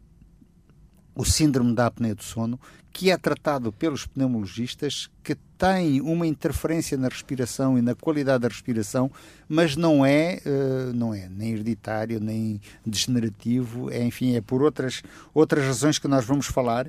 o 1.13 1.25
síndrome 1.25 1.75
da 1.75 1.87
apneia 1.87 2.15
do 2.15 2.23
sono, 2.23 2.59
que 2.93 3.11
é 3.11 3.17
tratado 3.17 3.71
pelos 3.73 4.05
pneumologistas, 4.05 5.09
que 5.21 5.35
tem 5.57 5.99
uma 5.99 6.25
interferência 6.25 6.97
na 6.97 7.09
respiração 7.09 7.77
e 7.77 7.81
na 7.81 7.93
qualidade 7.93 8.43
da 8.43 8.47
respiração, 8.47 9.11
mas 9.47 9.75
não 9.75 10.05
é, 10.05 10.39
eh, 10.45 10.91
não 10.95 11.13
é 11.13 11.27
nem 11.27 11.51
hereditário, 11.51 12.19
nem 12.21 12.61
degenerativo, 12.85 13.91
é, 13.91 14.01
enfim, 14.03 14.35
é 14.35 14.41
por 14.41 14.63
outras, 14.63 15.03
outras 15.33 15.65
razões 15.65 15.99
que 15.99 16.07
nós 16.07 16.23
vamos 16.23 16.45
falar. 16.45 16.87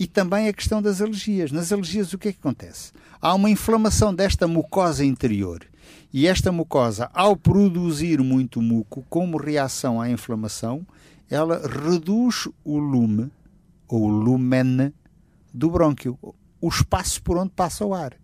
E 0.00 0.06
também 0.06 0.48
a 0.48 0.52
questão 0.54 0.80
das 0.80 1.02
alergias. 1.02 1.52
Nas 1.52 1.70
alergias, 1.70 2.14
o 2.14 2.18
que 2.18 2.28
é 2.28 2.32
que 2.32 2.38
acontece? 2.38 2.90
Há 3.20 3.34
uma 3.34 3.50
inflamação 3.50 4.14
desta 4.14 4.48
mucosa 4.48 5.04
interior. 5.04 5.62
E 6.10 6.26
esta 6.26 6.50
mucosa, 6.50 7.10
ao 7.12 7.36
produzir 7.36 8.22
muito 8.22 8.62
muco, 8.62 9.04
como 9.10 9.36
reação 9.36 10.00
à 10.00 10.08
inflamação, 10.08 10.86
ela 11.28 11.60
reduz 11.68 12.48
o 12.64 12.78
lume, 12.78 13.30
ou 13.86 14.08
lumen, 14.08 14.92
do 15.52 15.68
brônquio, 15.68 16.18
o 16.60 16.68
espaço 16.68 17.22
por 17.22 17.36
onde 17.36 17.50
passa 17.50 17.84
o 17.84 17.92
ar. 17.92 18.14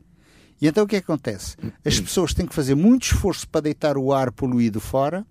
E 0.61 0.67
então 0.67 0.85
o 0.85 0.87
que 0.87 0.97
é 0.97 1.01
que 1.01 1.05
acontece? 1.05 1.57
As 1.85 2.01
pessoas 2.01 2.33
têm 2.33 2.47
que 2.47 2.55
fazer 2.55 2.75
muito 2.75 3.03
esforço 3.03 3.47
para 3.47 3.61
deitar 3.61 3.99
o 3.99 4.15
ar 4.15 4.33
poluído 4.33 4.81
fora, 4.81 5.27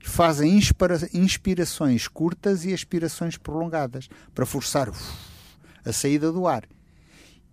fazem 0.00 0.56
inspira- 0.56 1.08
inspirações 1.12 2.08
curtas 2.08 2.64
e 2.64 2.72
expirações 2.72 3.36
prolongadas 3.36 4.08
para 4.34 4.46
forçar 4.46 4.90
a 5.88 5.92
saída 5.92 6.30
do 6.30 6.46
ar. 6.46 6.68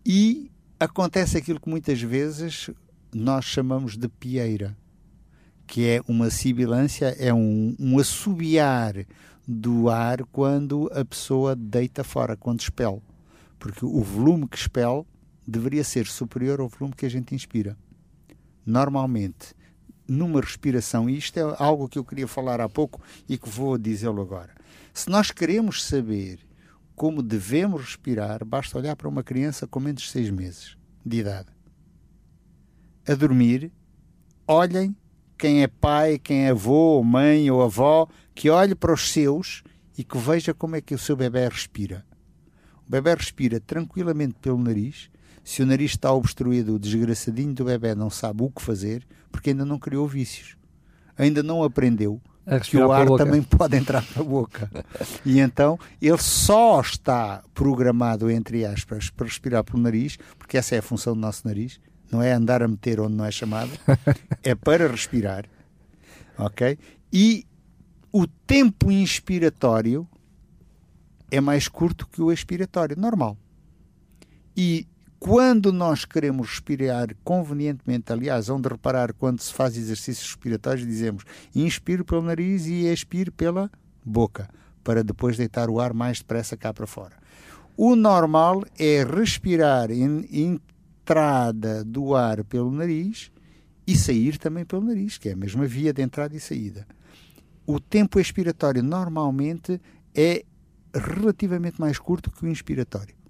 E 0.05 0.51
acontece 0.79 1.37
aquilo 1.37 1.59
que 1.59 1.69
muitas 1.69 2.01
vezes 2.01 2.69
nós 3.13 3.45
chamamos 3.45 3.95
de 3.97 4.07
pieira, 4.07 4.77
que 5.65 5.87
é 5.87 6.01
uma 6.07 6.29
sibilância, 6.29 7.15
é 7.17 7.33
um, 7.33 7.75
um 7.79 7.97
assobiar 7.97 9.05
do 9.47 9.89
ar 9.89 10.23
quando 10.25 10.91
a 10.93 11.05
pessoa 11.05 11.55
deita 11.55 12.03
fora, 12.03 12.35
quando 12.35 12.59
expele. 12.59 13.01
Porque 13.57 13.85
o 13.85 14.01
volume 14.01 14.47
que 14.47 14.57
expele 14.57 15.03
deveria 15.47 15.83
ser 15.83 16.05
superior 16.07 16.59
ao 16.59 16.67
volume 16.67 16.95
que 16.95 17.05
a 17.05 17.09
gente 17.09 17.33
inspira. 17.33 17.77
Normalmente, 18.65 19.55
numa 20.07 20.41
respiração, 20.41 21.09
e 21.09 21.17
isto 21.17 21.37
é 21.39 21.55
algo 21.57 21.87
que 21.87 21.97
eu 21.97 22.03
queria 22.03 22.27
falar 22.27 22.59
há 22.59 22.67
pouco 22.67 23.01
e 23.29 23.37
que 23.37 23.49
vou 23.49 23.77
dizê-lo 23.77 24.21
agora. 24.21 24.53
Se 24.93 25.09
nós 25.09 25.31
queremos 25.31 25.83
saber 25.83 26.39
como 26.95 27.21
devemos 27.21 27.81
respirar, 27.81 28.45
basta 28.45 28.77
olhar 28.77 28.95
para 28.95 29.09
uma 29.09 29.23
criança 29.23 29.67
com 29.67 29.79
menos 29.79 30.03
de 30.03 30.09
seis 30.09 30.29
meses 30.29 30.77
de 31.05 31.19
idade. 31.19 31.49
A 33.07 33.13
dormir, 33.13 33.71
olhem 34.47 34.95
quem 35.37 35.61
é 35.61 35.67
pai, 35.67 36.17
quem 36.17 36.45
é 36.45 36.49
avô, 36.49 36.95
ou 36.95 37.03
mãe 37.03 37.51
ou 37.51 37.61
avó, 37.61 38.07
que 38.33 38.49
olhe 38.49 38.73
para 38.73 38.93
os 38.93 39.11
seus 39.11 39.63
e 39.97 40.03
que 40.03 40.17
veja 40.17 40.53
como 40.53 40.75
é 40.75 40.81
que 40.81 40.95
o 40.95 40.99
seu 40.99 41.15
bebê 41.15 41.47
respira. 41.47 42.05
O 42.87 42.89
bebê 42.89 43.13
respira 43.13 43.59
tranquilamente 43.59 44.35
pelo 44.41 44.57
nariz. 44.57 45.09
Se 45.43 45.61
o 45.61 45.65
nariz 45.65 45.91
está 45.91 46.11
obstruído, 46.11 46.75
o 46.75 46.79
desgraçadinho 46.79 47.53
do 47.53 47.65
bebê 47.65 47.93
não 47.93 48.09
sabe 48.09 48.43
o 48.43 48.49
que 48.49 48.61
fazer, 48.61 49.05
porque 49.31 49.49
ainda 49.49 49.65
não 49.65 49.77
criou 49.77 50.07
vícios. 50.07 50.57
Ainda 51.17 51.43
não 51.43 51.63
aprendeu 51.63 52.21
que 52.63 52.77
o 52.77 52.91
ar 52.91 53.07
também 53.17 53.41
pode 53.41 53.75
entrar 53.75 54.03
pela 54.03 54.23
boca. 54.23 54.69
E 55.25 55.39
então 55.39 55.79
ele 56.01 56.17
só 56.17 56.79
está 56.79 57.43
programado, 57.53 58.29
entre 58.29 58.65
aspas, 58.65 59.09
para 59.09 59.25
respirar 59.25 59.63
pelo 59.63 59.81
nariz, 59.81 60.17
porque 60.37 60.57
essa 60.57 60.75
é 60.75 60.79
a 60.79 60.83
função 60.83 61.13
do 61.13 61.19
nosso 61.19 61.47
nariz, 61.47 61.79
não 62.11 62.21
é 62.21 62.31
andar 62.31 62.61
a 62.61 62.67
meter 62.67 62.99
onde 62.99 63.15
não 63.15 63.25
é 63.25 63.31
chamado, 63.31 63.71
é 64.43 64.53
para 64.53 64.87
respirar. 64.87 65.45
Ok? 66.37 66.77
E 67.11 67.45
o 68.11 68.27
tempo 68.27 68.91
inspiratório 68.91 70.07
é 71.31 71.41
mais 71.41 71.67
curto 71.67 72.07
que 72.07 72.21
o 72.21 72.31
expiratório, 72.31 72.97
normal. 72.97 73.37
E 74.55 74.87
quando 75.25 75.73
nós 75.73 76.05
queremos 76.05 76.47
respirar 76.49 77.07
convenientemente, 77.23 78.13
aliás, 78.13 78.47
onde 78.47 78.69
reparar 78.69 79.11
quando 79.11 79.41
se 79.41 79.51
faz 79.51 79.75
exercícios 79.75 80.27
respiratórios, 80.27 80.85
dizemos 80.85 81.23
inspiro 81.55 82.05
pelo 82.05 82.21
nariz 82.21 82.67
e 82.67 82.85
expiro 82.85 83.31
pela 83.31 83.71
boca, 84.05 84.47
para 84.83 85.03
depois 85.03 85.35
deitar 85.35 85.67
o 85.67 85.79
ar 85.79 85.93
mais 85.93 86.19
depressa 86.19 86.55
cá 86.55 86.71
para 86.71 86.85
fora. 86.85 87.17
O 87.75 87.95
normal 87.95 88.63
é 88.77 89.03
respirar 89.03 89.89
em 89.89 90.27
entrada 90.31 91.83
do 91.83 92.13
ar 92.13 92.43
pelo 92.43 92.71
nariz 92.71 93.31
e 93.87 93.97
sair 93.97 94.37
também 94.37 94.63
pelo 94.63 94.83
nariz, 94.83 95.17
que 95.17 95.29
é 95.29 95.31
a 95.31 95.35
mesma 95.35 95.65
via 95.65 95.91
de 95.91 96.03
entrada 96.03 96.35
e 96.35 96.39
saída. 96.39 96.85
O 97.65 97.79
tempo 97.79 98.19
expiratório 98.19 98.83
normalmente 98.83 99.81
é 100.13 100.45
relativamente 100.93 101.81
mais 101.81 101.97
curto 101.97 102.29
que 102.29 102.45
o 102.45 102.47
inspiratório. 102.47 103.24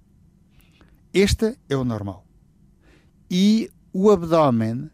Este 1.18 1.56
é 1.66 1.74
o 1.74 1.82
normal. 1.82 2.26
E 3.30 3.70
o 3.90 4.10
abdômen 4.10 4.90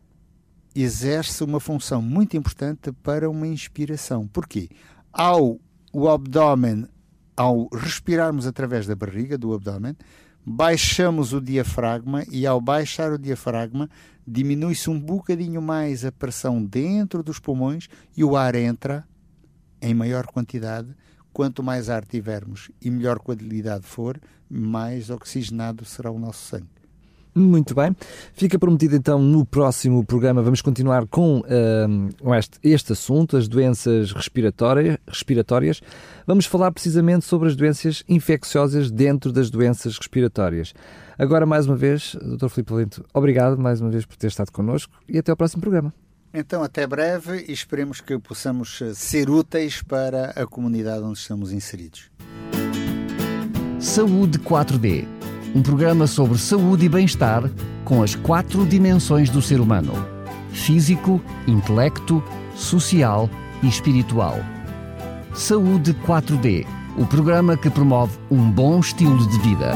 exerce 0.72 1.42
uma 1.42 1.58
função 1.58 2.00
muito 2.00 2.36
importante 2.36 2.92
para 2.92 3.28
uma 3.28 3.44
inspiração. 3.44 4.28
Porquê? 4.28 4.68
Ao 5.12 5.58
o 5.92 6.08
abdômen, 6.08 6.86
ao 7.36 7.66
respirarmos 7.74 8.46
através 8.46 8.86
da 8.86 8.94
barriga, 8.94 9.36
do 9.36 9.52
abdômen, 9.52 9.96
baixamos 10.46 11.32
o 11.32 11.40
diafragma 11.40 12.24
e 12.30 12.46
ao 12.46 12.60
baixar 12.60 13.10
o 13.10 13.18
diafragma 13.18 13.90
diminui-se 14.24 14.88
um 14.88 15.00
bocadinho 15.00 15.60
mais 15.60 16.04
a 16.04 16.12
pressão 16.12 16.64
dentro 16.64 17.24
dos 17.24 17.40
pulmões 17.40 17.88
e 18.16 18.22
o 18.22 18.36
ar 18.36 18.54
entra 18.54 19.04
em 19.80 19.92
maior 19.92 20.26
quantidade. 20.26 20.94
Quanto 21.32 21.62
mais 21.62 21.88
ar 21.88 22.04
tivermos 22.04 22.70
e 22.80 22.90
melhor 22.90 23.18
qualidade 23.18 23.86
for, 23.86 24.20
mais 24.48 25.10
oxigenado 25.10 25.84
será 25.84 26.10
o 26.10 26.18
nosso 26.18 26.46
sangue. 26.46 26.82
Muito 27.34 27.74
bem. 27.74 27.96
Fica 28.34 28.58
prometido 28.58 28.94
então 28.94 29.18
no 29.18 29.46
próximo 29.46 30.04
programa. 30.04 30.42
Vamos 30.42 30.60
continuar 30.60 31.06
com 31.06 31.42
ah, 31.48 32.38
este, 32.38 32.58
este 32.62 32.92
assunto, 32.92 33.38
as 33.38 33.48
doenças 33.48 34.12
respiratórias, 34.12 34.98
respiratórias. 35.06 35.80
Vamos 36.26 36.44
falar 36.44 36.70
precisamente 36.72 37.24
sobre 37.24 37.48
as 37.48 37.56
doenças 37.56 38.04
infecciosas 38.06 38.90
dentro 38.90 39.32
das 39.32 39.48
doenças 39.48 39.96
respiratórias. 39.96 40.74
Agora, 41.18 41.46
mais 41.46 41.66
uma 41.66 41.76
vez, 41.76 42.14
Dr. 42.20 42.48
Filipe 42.48 42.72
Valente, 42.72 43.02
obrigado 43.14 43.58
mais 43.58 43.80
uma 43.80 43.88
vez 43.88 44.04
por 44.04 44.16
ter 44.16 44.26
estado 44.26 44.50
connosco 44.50 44.92
e 45.08 45.18
até 45.18 45.30
ao 45.30 45.36
próximo 45.36 45.62
programa. 45.62 45.94
Então, 46.34 46.62
até 46.62 46.86
breve 46.86 47.44
e 47.46 47.52
esperemos 47.52 48.00
que 48.00 48.18
possamos 48.18 48.80
eh, 48.80 48.94
ser 48.94 49.28
úteis 49.28 49.82
para 49.82 50.30
a 50.30 50.46
comunidade 50.46 51.02
onde 51.02 51.18
estamos 51.18 51.52
inseridos. 51.52 52.10
Saúde 53.78 54.38
4D 54.38 55.06
um 55.54 55.62
programa 55.62 56.06
sobre 56.06 56.38
saúde 56.38 56.86
e 56.86 56.88
bem-estar 56.88 57.42
com 57.84 58.02
as 58.02 58.14
quatro 58.14 58.64
dimensões 58.64 59.28
do 59.28 59.42
ser 59.42 59.60
humano: 59.60 59.92
físico, 60.50 61.20
intelecto, 61.46 62.22
social 62.54 63.28
e 63.62 63.68
espiritual. 63.68 64.38
Saúde 65.34 65.94
4D, 66.06 66.66
o 66.96 67.06
programa 67.06 67.56
que 67.56 67.70
promove 67.70 68.18
um 68.30 68.50
bom 68.50 68.80
estilo 68.80 69.26
de 69.28 69.38
vida. 69.40 69.72